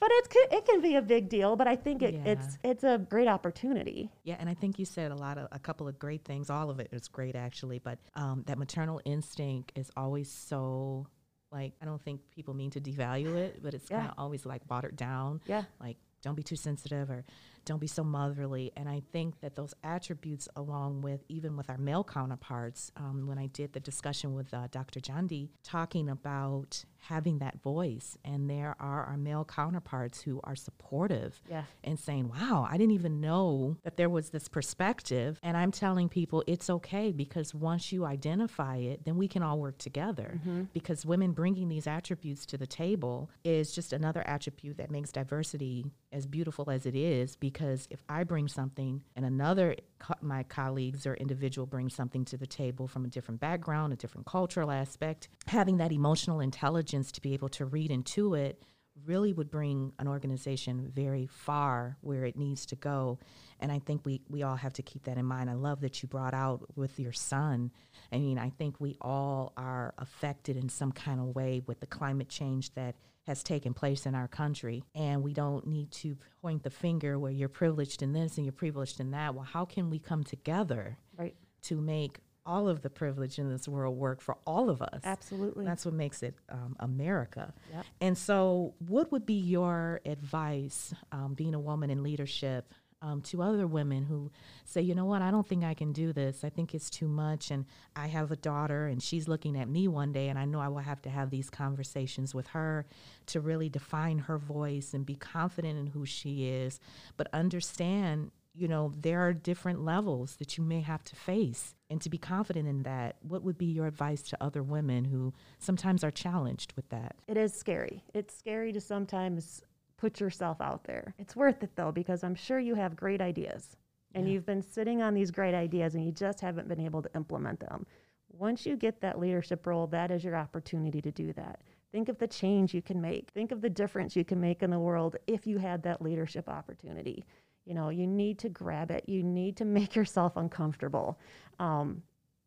but 0.00 0.10
it's 0.12 0.36
it 0.52 0.66
can 0.66 0.80
be 0.80 0.96
a 0.96 1.02
big 1.02 1.28
deal. 1.28 1.56
But 1.56 1.66
I 1.66 1.76
think 1.76 2.02
it, 2.02 2.14
yeah. 2.14 2.32
it's 2.32 2.58
it's 2.62 2.84
a 2.84 2.98
great 3.08 3.28
opportunity. 3.28 4.10
Yeah, 4.24 4.36
and 4.38 4.48
I 4.48 4.54
think 4.54 4.78
you 4.78 4.84
said 4.84 5.12
a 5.12 5.14
lot 5.14 5.38
of 5.38 5.48
a 5.52 5.58
couple 5.58 5.88
of 5.88 5.98
great 5.98 6.24
things. 6.24 6.50
All 6.50 6.70
of 6.70 6.80
it 6.80 6.88
is 6.92 7.08
great 7.08 7.34
actually, 7.34 7.78
but 7.78 7.98
um, 8.14 8.44
that 8.46 8.58
maternal 8.58 9.00
instinct 9.04 9.72
is 9.74 9.90
always 9.96 10.30
so 10.30 11.06
like 11.54 11.72
I 11.80 11.84
don't 11.84 12.02
think 12.02 12.20
people 12.34 12.52
mean 12.52 12.70
to 12.72 12.80
devalue 12.80 13.36
it, 13.36 13.62
but 13.62 13.72
it's 13.72 13.88
yeah. 13.90 13.98
kind 13.98 14.10
of 14.10 14.14
always 14.18 14.44
like 14.44 14.62
watered 14.68 14.96
down. 14.96 15.40
Yeah, 15.46 15.62
like 15.80 15.96
don't 16.24 16.34
be 16.34 16.42
too 16.42 16.56
sensitive 16.56 17.10
or 17.10 17.24
don't 17.64 17.80
be 17.80 17.86
so 17.86 18.04
motherly. 18.04 18.72
And 18.76 18.88
I 18.88 19.02
think 19.12 19.40
that 19.40 19.54
those 19.54 19.74
attributes, 19.82 20.48
along 20.56 21.02
with 21.02 21.24
even 21.28 21.56
with 21.56 21.70
our 21.70 21.78
male 21.78 22.04
counterparts, 22.04 22.92
um, 22.96 23.26
when 23.26 23.38
I 23.38 23.46
did 23.46 23.72
the 23.72 23.80
discussion 23.80 24.34
with 24.34 24.52
uh, 24.52 24.68
Dr. 24.70 25.00
Jandi, 25.00 25.50
talking 25.62 26.08
about 26.08 26.84
having 26.98 27.38
that 27.38 27.60
voice, 27.60 28.16
and 28.24 28.48
there 28.48 28.74
are 28.80 29.04
our 29.04 29.16
male 29.16 29.44
counterparts 29.44 30.22
who 30.22 30.40
are 30.44 30.56
supportive 30.56 31.40
yeah. 31.50 31.64
and 31.82 31.98
saying, 31.98 32.28
Wow, 32.28 32.66
I 32.68 32.76
didn't 32.78 32.94
even 32.94 33.20
know 33.20 33.76
that 33.82 33.96
there 33.96 34.08
was 34.08 34.30
this 34.30 34.48
perspective. 34.48 35.38
And 35.42 35.56
I'm 35.56 35.70
telling 35.70 36.08
people 36.08 36.44
it's 36.46 36.70
okay 36.70 37.12
because 37.12 37.54
once 37.54 37.92
you 37.92 38.04
identify 38.04 38.76
it, 38.76 39.04
then 39.04 39.16
we 39.16 39.28
can 39.28 39.42
all 39.42 39.58
work 39.58 39.78
together. 39.78 40.40
Mm-hmm. 40.40 40.62
Because 40.72 41.04
women 41.04 41.32
bringing 41.32 41.68
these 41.68 41.86
attributes 41.86 42.46
to 42.46 42.58
the 42.58 42.66
table 42.66 43.30
is 43.44 43.72
just 43.74 43.92
another 43.92 44.22
attribute 44.26 44.78
that 44.78 44.90
makes 44.90 45.12
diversity 45.12 45.84
as 46.14 46.26
beautiful 46.26 46.70
as 46.70 46.86
it 46.86 46.94
is. 46.94 47.36
Because 47.36 47.86
if 47.90 48.02
I 48.08 48.24
bring 48.24 48.48
something 48.48 49.02
and 49.16 49.26
another 49.26 49.76
co- 49.98 50.14
my 50.22 50.44
colleagues 50.44 51.06
or 51.06 51.14
individual 51.14 51.66
brings 51.66 51.94
something 51.94 52.24
to 52.26 52.36
the 52.36 52.46
table 52.46 52.86
from 52.86 53.04
a 53.04 53.08
different 53.08 53.40
background, 53.40 53.92
a 53.92 53.96
different 53.96 54.26
cultural 54.26 54.70
aspect, 54.70 55.28
having 55.46 55.78
that 55.78 55.92
emotional 55.92 56.40
intelligence 56.40 57.12
to 57.12 57.20
be 57.20 57.34
able 57.34 57.48
to 57.50 57.66
read 57.66 57.90
into 57.90 58.34
it 58.34 58.62
really 59.06 59.32
would 59.32 59.50
bring 59.50 59.92
an 59.98 60.08
organization 60.08 60.90
very 60.94 61.26
far 61.26 61.96
where 62.00 62.24
it 62.24 62.36
needs 62.36 62.64
to 62.66 62.76
go. 62.76 63.18
And 63.60 63.72
I 63.72 63.78
think 63.78 64.04
we, 64.04 64.22
we 64.28 64.42
all 64.42 64.56
have 64.56 64.72
to 64.74 64.82
keep 64.82 65.04
that 65.04 65.18
in 65.18 65.24
mind. 65.24 65.50
I 65.50 65.54
love 65.54 65.80
that 65.80 66.02
you 66.02 66.08
brought 66.08 66.34
out 66.34 66.64
with 66.76 66.98
your 66.98 67.12
son. 67.12 67.70
I 68.12 68.18
mean, 68.18 68.38
I 68.38 68.50
think 68.50 68.80
we 68.80 68.96
all 69.00 69.52
are 69.56 69.94
affected 69.98 70.56
in 70.56 70.68
some 70.68 70.92
kind 70.92 71.20
of 71.20 71.34
way 71.34 71.62
with 71.66 71.80
the 71.80 71.86
climate 71.86 72.28
change 72.28 72.72
that 72.74 72.94
has 73.26 73.42
taken 73.42 73.72
place 73.72 74.06
in 74.06 74.14
our 74.14 74.28
country. 74.28 74.84
And 74.94 75.22
we 75.22 75.32
don't 75.32 75.66
need 75.66 75.90
to 75.92 76.16
point 76.42 76.62
the 76.62 76.70
finger 76.70 77.18
where 77.18 77.32
you're 77.32 77.48
privileged 77.48 78.02
in 78.02 78.12
this 78.12 78.36
and 78.36 78.44
you're 78.44 78.52
privileged 78.52 79.00
in 79.00 79.10
that. 79.12 79.34
Well, 79.34 79.44
how 79.44 79.64
can 79.64 79.90
we 79.90 79.98
come 79.98 80.24
together 80.24 80.98
right. 81.16 81.34
to 81.62 81.80
make 81.80 82.20
all 82.46 82.68
of 82.68 82.82
the 82.82 82.90
privilege 82.90 83.38
in 83.38 83.50
this 83.50 83.66
world 83.68 83.96
work 83.96 84.20
for 84.20 84.36
all 84.46 84.70
of 84.70 84.82
us? 84.82 85.00
Absolutely. 85.04 85.64
That's 85.64 85.84
what 85.84 85.94
makes 85.94 86.22
it 86.22 86.34
um, 86.48 86.76
America. 86.80 87.52
Yep. 87.72 87.86
And 88.00 88.18
so, 88.18 88.74
what 88.86 89.12
would 89.12 89.26
be 89.26 89.34
your 89.34 90.00
advice, 90.04 90.94
um, 91.12 91.34
being 91.34 91.54
a 91.54 91.60
woman 91.60 91.90
in 91.90 92.02
leadership? 92.02 92.72
um, 93.04 93.20
to 93.20 93.42
other 93.42 93.66
women 93.66 94.04
who 94.04 94.30
say, 94.64 94.80
you 94.80 94.94
know 94.94 95.04
what, 95.04 95.20
I 95.20 95.30
don't 95.30 95.46
think 95.46 95.62
I 95.62 95.74
can 95.74 95.92
do 95.92 96.12
this. 96.12 96.42
I 96.42 96.48
think 96.48 96.74
it's 96.74 96.88
too 96.88 97.06
much. 97.06 97.50
And 97.50 97.66
I 97.94 98.06
have 98.06 98.30
a 98.30 98.36
daughter, 98.36 98.86
and 98.86 99.02
she's 99.02 99.28
looking 99.28 99.58
at 99.58 99.68
me 99.68 99.88
one 99.88 100.12
day, 100.12 100.28
and 100.28 100.38
I 100.38 100.46
know 100.46 100.58
I 100.58 100.68
will 100.68 100.78
have 100.78 101.02
to 101.02 101.10
have 101.10 101.30
these 101.30 101.50
conversations 101.50 102.34
with 102.34 102.46
her 102.48 102.86
to 103.26 103.40
really 103.40 103.68
define 103.68 104.20
her 104.20 104.38
voice 104.38 104.94
and 104.94 105.04
be 105.04 105.16
confident 105.16 105.78
in 105.78 105.88
who 105.88 106.06
she 106.06 106.48
is, 106.48 106.80
but 107.16 107.28
understand. 107.32 108.30
You 108.56 108.68
know, 108.68 108.92
there 108.96 109.18
are 109.18 109.32
different 109.32 109.84
levels 109.84 110.36
that 110.36 110.56
you 110.56 110.62
may 110.62 110.80
have 110.80 111.02
to 111.04 111.16
face. 111.16 111.74
And 111.94 112.02
to 112.02 112.10
be 112.10 112.18
confident 112.18 112.66
in 112.66 112.82
that, 112.82 113.14
what 113.22 113.44
would 113.44 113.56
be 113.56 113.66
your 113.66 113.86
advice 113.86 114.20
to 114.22 114.36
other 114.40 114.64
women 114.64 115.04
who 115.04 115.32
sometimes 115.60 116.02
are 116.02 116.10
challenged 116.10 116.72
with 116.74 116.88
that? 116.88 117.14
It 117.28 117.36
is 117.36 117.54
scary. 117.54 118.02
It's 118.12 118.36
scary 118.36 118.72
to 118.72 118.80
sometimes 118.80 119.62
put 119.96 120.18
yourself 120.18 120.60
out 120.60 120.82
there. 120.82 121.14
It's 121.20 121.36
worth 121.36 121.62
it 121.62 121.76
though, 121.76 121.92
because 121.92 122.24
I'm 122.24 122.34
sure 122.34 122.58
you 122.58 122.74
have 122.74 122.96
great 122.96 123.20
ideas 123.20 123.76
and 124.12 124.26
yeah. 124.26 124.32
you've 124.32 124.44
been 124.44 124.60
sitting 124.60 125.02
on 125.02 125.14
these 125.14 125.30
great 125.30 125.54
ideas 125.54 125.94
and 125.94 126.04
you 126.04 126.10
just 126.10 126.40
haven't 126.40 126.66
been 126.66 126.80
able 126.80 127.00
to 127.00 127.10
implement 127.14 127.60
them. 127.60 127.86
Once 128.32 128.66
you 128.66 128.76
get 128.76 129.00
that 129.00 129.20
leadership 129.20 129.64
role, 129.64 129.86
that 129.86 130.10
is 130.10 130.24
your 130.24 130.34
opportunity 130.34 131.00
to 131.00 131.12
do 131.12 131.32
that. 131.34 131.60
Think 131.92 132.08
of 132.08 132.18
the 132.18 132.26
change 132.26 132.74
you 132.74 132.82
can 132.82 133.00
make. 133.00 133.30
Think 133.30 133.52
of 133.52 133.60
the 133.60 133.70
difference 133.70 134.16
you 134.16 134.24
can 134.24 134.40
make 134.40 134.64
in 134.64 134.70
the 134.70 134.80
world 134.80 135.14
if 135.28 135.46
you 135.46 135.58
had 135.58 135.84
that 135.84 136.02
leadership 136.02 136.48
opportunity. 136.48 137.24
You 137.64 137.74
know, 137.74 137.88
you 137.88 138.06
need 138.06 138.38
to 138.40 138.48
grab 138.48 138.90
it. 138.90 139.04
You 139.06 139.22
need 139.22 139.56
to 139.58 139.64
make 139.78 139.94
yourself 139.94 140.36
uncomfortable. 140.36 141.18
Um, 141.58 142.02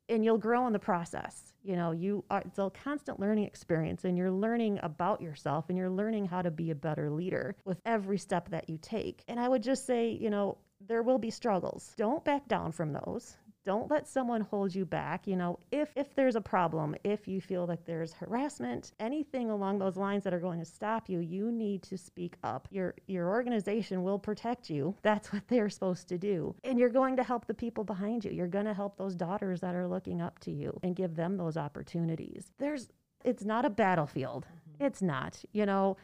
and 0.09 0.23
you'll 0.23 0.37
grow 0.37 0.65
in 0.67 0.73
the 0.73 0.79
process. 0.79 1.53
You 1.63 1.75
know, 1.75 1.91
you 1.91 2.23
are 2.29 2.41
it's 2.41 2.59
a 2.59 2.71
constant 2.83 3.19
learning 3.19 3.43
experience 3.43 4.05
and 4.05 4.17
you're 4.17 4.31
learning 4.31 4.79
about 4.83 5.21
yourself 5.21 5.65
and 5.67 5.77
you're 5.77 5.89
learning 5.89 6.25
how 6.27 6.41
to 6.41 6.51
be 6.51 6.71
a 6.71 6.75
better 6.75 7.09
leader 7.09 7.55
with 7.65 7.81
every 7.85 8.17
step 8.17 8.49
that 8.49 8.69
you 8.69 8.79
take. 8.81 9.23
And 9.27 9.39
I 9.39 9.49
would 9.49 9.63
just 9.63 9.85
say, 9.85 10.09
you 10.09 10.29
know, 10.29 10.57
there 10.87 11.03
will 11.03 11.17
be 11.17 11.29
struggles. 11.29 11.93
Don't 11.97 12.23
back 12.23 12.47
down 12.47 12.71
from 12.71 12.93
those 12.93 13.35
don't 13.67 13.91
let 13.91 14.07
someone 14.07 14.41
hold 14.41 14.73
you 14.73 14.85
back 14.85 15.27
you 15.27 15.35
know 15.35 15.59
if 15.71 15.89
if 15.95 16.15
there's 16.15 16.35
a 16.35 16.41
problem 16.41 16.95
if 17.03 17.27
you 17.27 17.39
feel 17.39 17.65
like 17.65 17.83
there's 17.85 18.13
harassment 18.13 18.93
anything 18.99 19.49
along 19.49 19.77
those 19.77 19.97
lines 19.97 20.23
that 20.23 20.33
are 20.33 20.39
going 20.39 20.59
to 20.59 20.65
stop 20.65 21.09
you 21.09 21.19
you 21.19 21.51
need 21.51 21.83
to 21.83 21.97
speak 21.97 22.35
up. 22.43 22.67
Your 22.71 22.95
your 23.07 23.29
organization 23.29 24.03
will 24.03 24.19
protect 24.19 24.69
you. 24.69 24.95
That's 25.01 25.31
what 25.33 25.47
they're 25.47 25.69
supposed 25.69 26.07
to 26.09 26.17
do. 26.17 26.55
And 26.63 26.79
you're 26.79 26.89
going 26.89 27.17
to 27.17 27.23
help 27.23 27.45
the 27.45 27.53
people 27.53 27.83
behind 27.83 28.25
you. 28.25 28.31
You're 28.31 28.47
going 28.47 28.65
to 28.65 28.73
help 28.73 28.97
those 28.97 29.15
daughters 29.15 29.61
that 29.61 29.75
are 29.75 29.87
looking 29.87 30.21
up 30.21 30.39
to 30.39 30.51
you 30.51 30.79
and 30.83 30.95
give 30.95 31.15
them 31.15 31.37
those 31.37 31.57
opportunities. 31.57 32.51
There's 32.57 32.89
it's 33.23 33.43
not 33.43 33.65
a 33.65 33.69
battlefield. 33.69 34.45
Mm-hmm. 34.45 34.85
it's 34.85 35.01
not 35.01 35.43
you 35.51 35.65
know. 35.65 35.97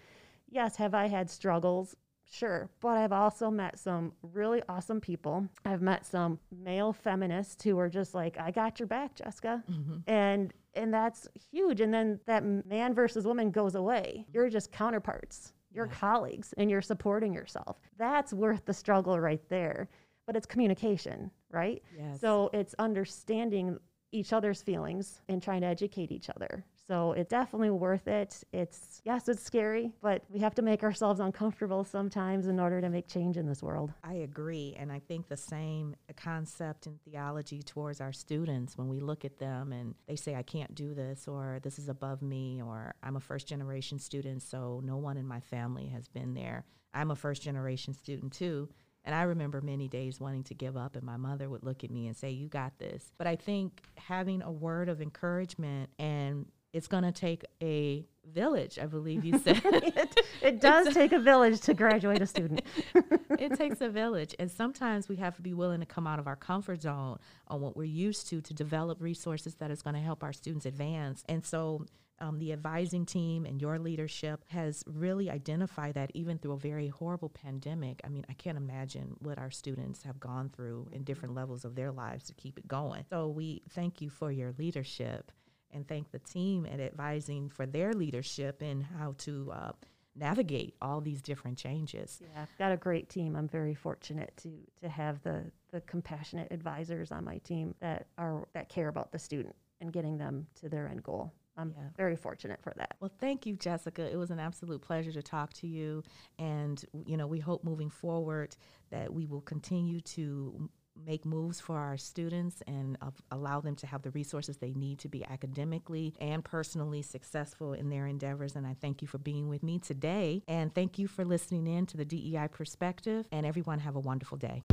Yes 0.49 0.75
have 0.75 0.93
i 0.93 1.07
had 1.07 1.31
struggles 1.31 1.95
Sure, 2.29 2.69
but 2.79 2.97
I've 2.97 3.11
also 3.11 3.51
met 3.51 3.77
some 3.77 4.13
really 4.21 4.61
awesome 4.67 4.99
people. 4.99 5.47
I've 5.65 5.81
met 5.81 6.05
some 6.05 6.39
male 6.51 6.91
feminists 6.91 7.63
who 7.63 7.77
are 7.77 7.89
just 7.89 8.15
like, 8.15 8.39
"I 8.39 8.49
got 8.49 8.79
your 8.79 8.87
back, 8.87 9.15
Jessica," 9.15 9.63
mm-hmm. 9.69 9.97
and 10.07 10.53
and 10.73 10.93
that's 10.93 11.27
huge. 11.51 11.81
And 11.81 11.93
then 11.93 12.19
that 12.25 12.43
man 12.43 12.93
versus 12.93 13.25
woman 13.25 13.51
goes 13.51 13.75
away. 13.75 14.25
You're 14.33 14.49
just 14.49 14.71
counterparts. 14.71 15.53
You're 15.71 15.85
yeah. 15.87 15.93
colleagues, 15.93 16.53
and 16.57 16.69
you're 16.71 16.81
supporting 16.81 17.33
yourself. 17.33 17.77
That's 17.97 18.33
worth 18.33 18.65
the 18.65 18.73
struggle 18.73 19.19
right 19.19 19.41
there. 19.49 19.89
But 20.25 20.35
it's 20.35 20.45
communication, 20.45 21.29
right? 21.51 21.83
Yes. 21.97 22.21
So 22.21 22.49
it's 22.53 22.73
understanding 22.79 23.77
each 24.11 24.31
other's 24.31 24.61
feelings 24.61 25.21
and 25.27 25.41
trying 25.41 25.61
to 25.61 25.67
educate 25.67 26.11
each 26.11 26.29
other. 26.29 26.63
So 26.87 27.13
it's 27.13 27.29
definitely 27.29 27.69
worth 27.69 28.07
it. 28.07 28.43
It's, 28.51 29.01
yes, 29.05 29.29
it's 29.29 29.41
scary, 29.41 29.93
but 30.01 30.23
we 30.29 30.39
have 30.39 30.53
to 30.55 30.61
make 30.61 30.83
ourselves 30.83 31.19
uncomfortable 31.19 31.85
sometimes 31.85 32.47
in 32.47 32.59
order 32.59 32.81
to 32.81 32.89
make 32.89 33.07
change 33.07 33.37
in 33.37 33.47
this 33.47 33.63
world. 33.63 33.93
I 34.03 34.15
agree. 34.15 34.75
And 34.77 34.91
I 34.91 34.99
think 34.99 35.29
the 35.29 35.37
same 35.37 35.95
concept 36.17 36.85
and 36.85 36.99
theology 37.03 37.61
towards 37.63 38.01
our 38.01 38.11
students 38.11 38.77
when 38.77 38.89
we 38.89 38.99
look 38.99 39.23
at 39.23 39.39
them 39.39 39.71
and 39.71 39.95
they 40.07 40.17
say, 40.17 40.35
I 40.35 40.43
can't 40.43 40.75
do 40.75 40.93
this, 40.93 41.27
or 41.27 41.59
this 41.63 41.79
is 41.79 41.87
above 41.87 42.21
me, 42.21 42.61
or 42.61 42.95
I'm 43.01 43.15
a 43.15 43.21
first 43.21 43.47
generation 43.47 43.97
student, 43.97 44.43
so 44.43 44.81
no 44.83 44.97
one 44.97 45.15
in 45.17 45.25
my 45.25 45.39
family 45.39 45.87
has 45.87 46.09
been 46.09 46.33
there. 46.33 46.65
I'm 46.93 47.11
a 47.11 47.15
first 47.15 47.41
generation 47.41 47.93
student 47.93 48.33
too. 48.33 48.69
And 49.05 49.13
I 49.13 49.23
remember 49.23 49.59
many 49.61 49.89
days 49.89 50.19
wanting 50.19 50.43
to 50.43 50.53
give 50.53 50.77
up, 50.77 50.95
and 50.95 51.03
my 51.03 51.17
mother 51.17 51.49
would 51.49 51.63
look 51.63 51.83
at 51.83 51.91
me 51.91 52.07
and 52.07 52.15
say, 52.15 52.29
You 52.29 52.47
got 52.47 52.77
this. 52.79 53.11
But 53.17 53.27
I 53.27 53.35
think 53.35 53.81
having 53.97 54.41
a 54.41 54.51
word 54.51 54.87
of 54.87 55.01
encouragement 55.01 55.89
and 55.99 56.45
it's 56.73 56.87
going 56.87 57.03
to 57.03 57.11
take 57.11 57.45
a 57.61 58.05
village, 58.25 58.79
I 58.79 58.87
believe 58.87 59.23
you 59.23 59.37
said. 59.43 59.61
it, 59.63 60.19
it, 60.41 60.61
does 60.61 60.93
take 60.93 61.11
a 61.11 61.19
village 61.19 61.61
to 61.61 61.73
graduate 61.73 62.21
a 62.21 62.25
student. 62.25 62.61
it 63.39 63.55
takes 63.55 63.79
a 63.81 63.89
village. 63.89 64.35
And 64.39 64.49
sometimes 64.49 65.07
we 65.07 65.15
have 65.17 65.35
to 65.35 65.41
be 65.41 65.53
willing 65.53 65.79
to 65.79 65.85
come 65.85 66.07
out 66.07 66.19
of 66.19 66.27
our 66.27 66.35
comfort 66.35 66.81
zone 66.81 67.19
on 67.47 67.61
what 67.61 67.77
we're 67.77 67.83
used 67.83 68.27
to 68.29 68.41
to 68.41 68.53
develop 68.53 69.01
resources 69.01 69.55
that 69.55 69.71
is 69.71 69.81
going 69.81 69.95
to 69.95 70.01
help 70.01 70.23
our 70.23 70.33
students 70.33 70.65
advance. 70.65 71.23
And 71.29 71.45
so 71.45 71.85
um, 72.19 72.39
the 72.39 72.53
advising 72.53 73.05
team 73.05 73.45
and 73.45 73.61
your 73.61 73.77
leadership 73.77 74.43
has 74.47 74.83
really 74.87 75.29
identified 75.29 75.95
that 75.95 76.11
even 76.13 76.37
through 76.37 76.53
a 76.53 76.57
very 76.57 76.87
horrible 76.87 77.29
pandemic. 77.29 78.01
I 78.03 78.09
mean, 78.09 78.25
I 78.29 78.33
can't 78.33 78.57
imagine 78.57 79.15
what 79.19 79.37
our 79.37 79.51
students 79.51 80.03
have 80.03 80.19
gone 80.19 80.49
through 80.49 80.87
in 80.91 81.03
different 81.03 81.35
levels 81.35 81.65
of 81.65 81.75
their 81.75 81.91
lives 81.91 82.25
to 82.25 82.33
keep 82.33 82.57
it 82.57 82.67
going. 82.67 83.05
So 83.09 83.27
we 83.27 83.61
thank 83.71 84.01
you 84.01 84.09
for 84.09 84.31
your 84.31 84.53
leadership 84.57 85.31
and 85.73 85.87
thank 85.87 86.11
the 86.11 86.19
team 86.19 86.65
at 86.65 86.79
advising 86.79 87.49
for 87.49 87.65
their 87.65 87.93
leadership 87.93 88.61
and 88.61 88.83
how 88.83 89.15
to 89.19 89.51
uh, 89.51 89.71
navigate 90.15 90.75
all 90.81 91.01
these 91.01 91.21
different 91.21 91.57
changes. 91.57 92.21
Yeah, 92.21 92.43
I've 92.43 92.57
got 92.57 92.71
a 92.71 92.77
great 92.77 93.09
team. 93.09 93.35
I'm 93.35 93.47
very 93.47 93.73
fortunate 93.73 94.33
to 94.43 94.51
to 94.81 94.89
have 94.89 95.21
the 95.23 95.51
the 95.71 95.81
compassionate 95.81 96.51
advisors 96.51 97.11
on 97.11 97.23
my 97.23 97.37
team 97.39 97.75
that 97.79 98.07
are 98.17 98.47
that 98.53 98.69
care 98.69 98.87
about 98.87 99.11
the 99.11 99.19
student 99.19 99.55
and 99.81 99.91
getting 99.91 100.17
them 100.17 100.47
to 100.55 100.69
their 100.69 100.87
end 100.87 101.03
goal. 101.03 101.33
I'm 101.55 101.73
yeah. 101.77 101.83
very 101.95 102.15
fortunate 102.15 102.59
for 102.61 102.73
that. 102.77 102.95
Well, 102.99 103.11
thank 103.19 103.45
you, 103.45 103.55
Jessica. 103.55 104.11
It 104.11 104.15
was 104.15 104.31
an 104.31 104.39
absolute 104.39 104.81
pleasure 104.81 105.11
to 105.11 105.21
talk 105.21 105.53
to 105.53 105.67
you. 105.67 106.03
And, 106.39 106.83
you 107.05 107.15
know, 107.15 107.27
we 107.27 107.39
hope 107.39 107.63
moving 107.63 107.91
forward 107.91 108.55
that 108.89 109.13
we 109.13 109.27
will 109.27 109.41
continue 109.41 110.01
to 110.01 110.69
make 111.05 111.25
moves 111.25 111.59
for 111.59 111.77
our 111.77 111.97
students 111.97 112.61
and 112.67 112.97
uh, 113.01 113.11
allow 113.31 113.59
them 113.59 113.75
to 113.77 113.87
have 113.87 114.01
the 114.01 114.11
resources 114.11 114.57
they 114.57 114.73
need 114.73 114.99
to 114.99 115.09
be 115.09 115.25
academically 115.25 116.13
and 116.19 116.43
personally 116.43 117.01
successful 117.01 117.73
in 117.73 117.89
their 117.89 118.07
endeavors. 118.07 118.55
And 118.55 118.65
I 118.65 118.75
thank 118.79 119.01
you 119.01 119.07
for 119.07 119.17
being 119.17 119.49
with 119.49 119.63
me 119.63 119.79
today. 119.79 120.43
And 120.47 120.73
thank 120.73 120.99
you 120.99 121.07
for 121.07 121.25
listening 121.25 121.67
in 121.67 121.85
to 121.87 121.97
the 121.97 122.05
DEI 122.05 122.47
perspective. 122.51 123.27
And 123.31 123.45
everyone, 123.45 123.79
have 123.79 123.95
a 123.95 123.99
wonderful 123.99 124.37
day. 124.37 124.63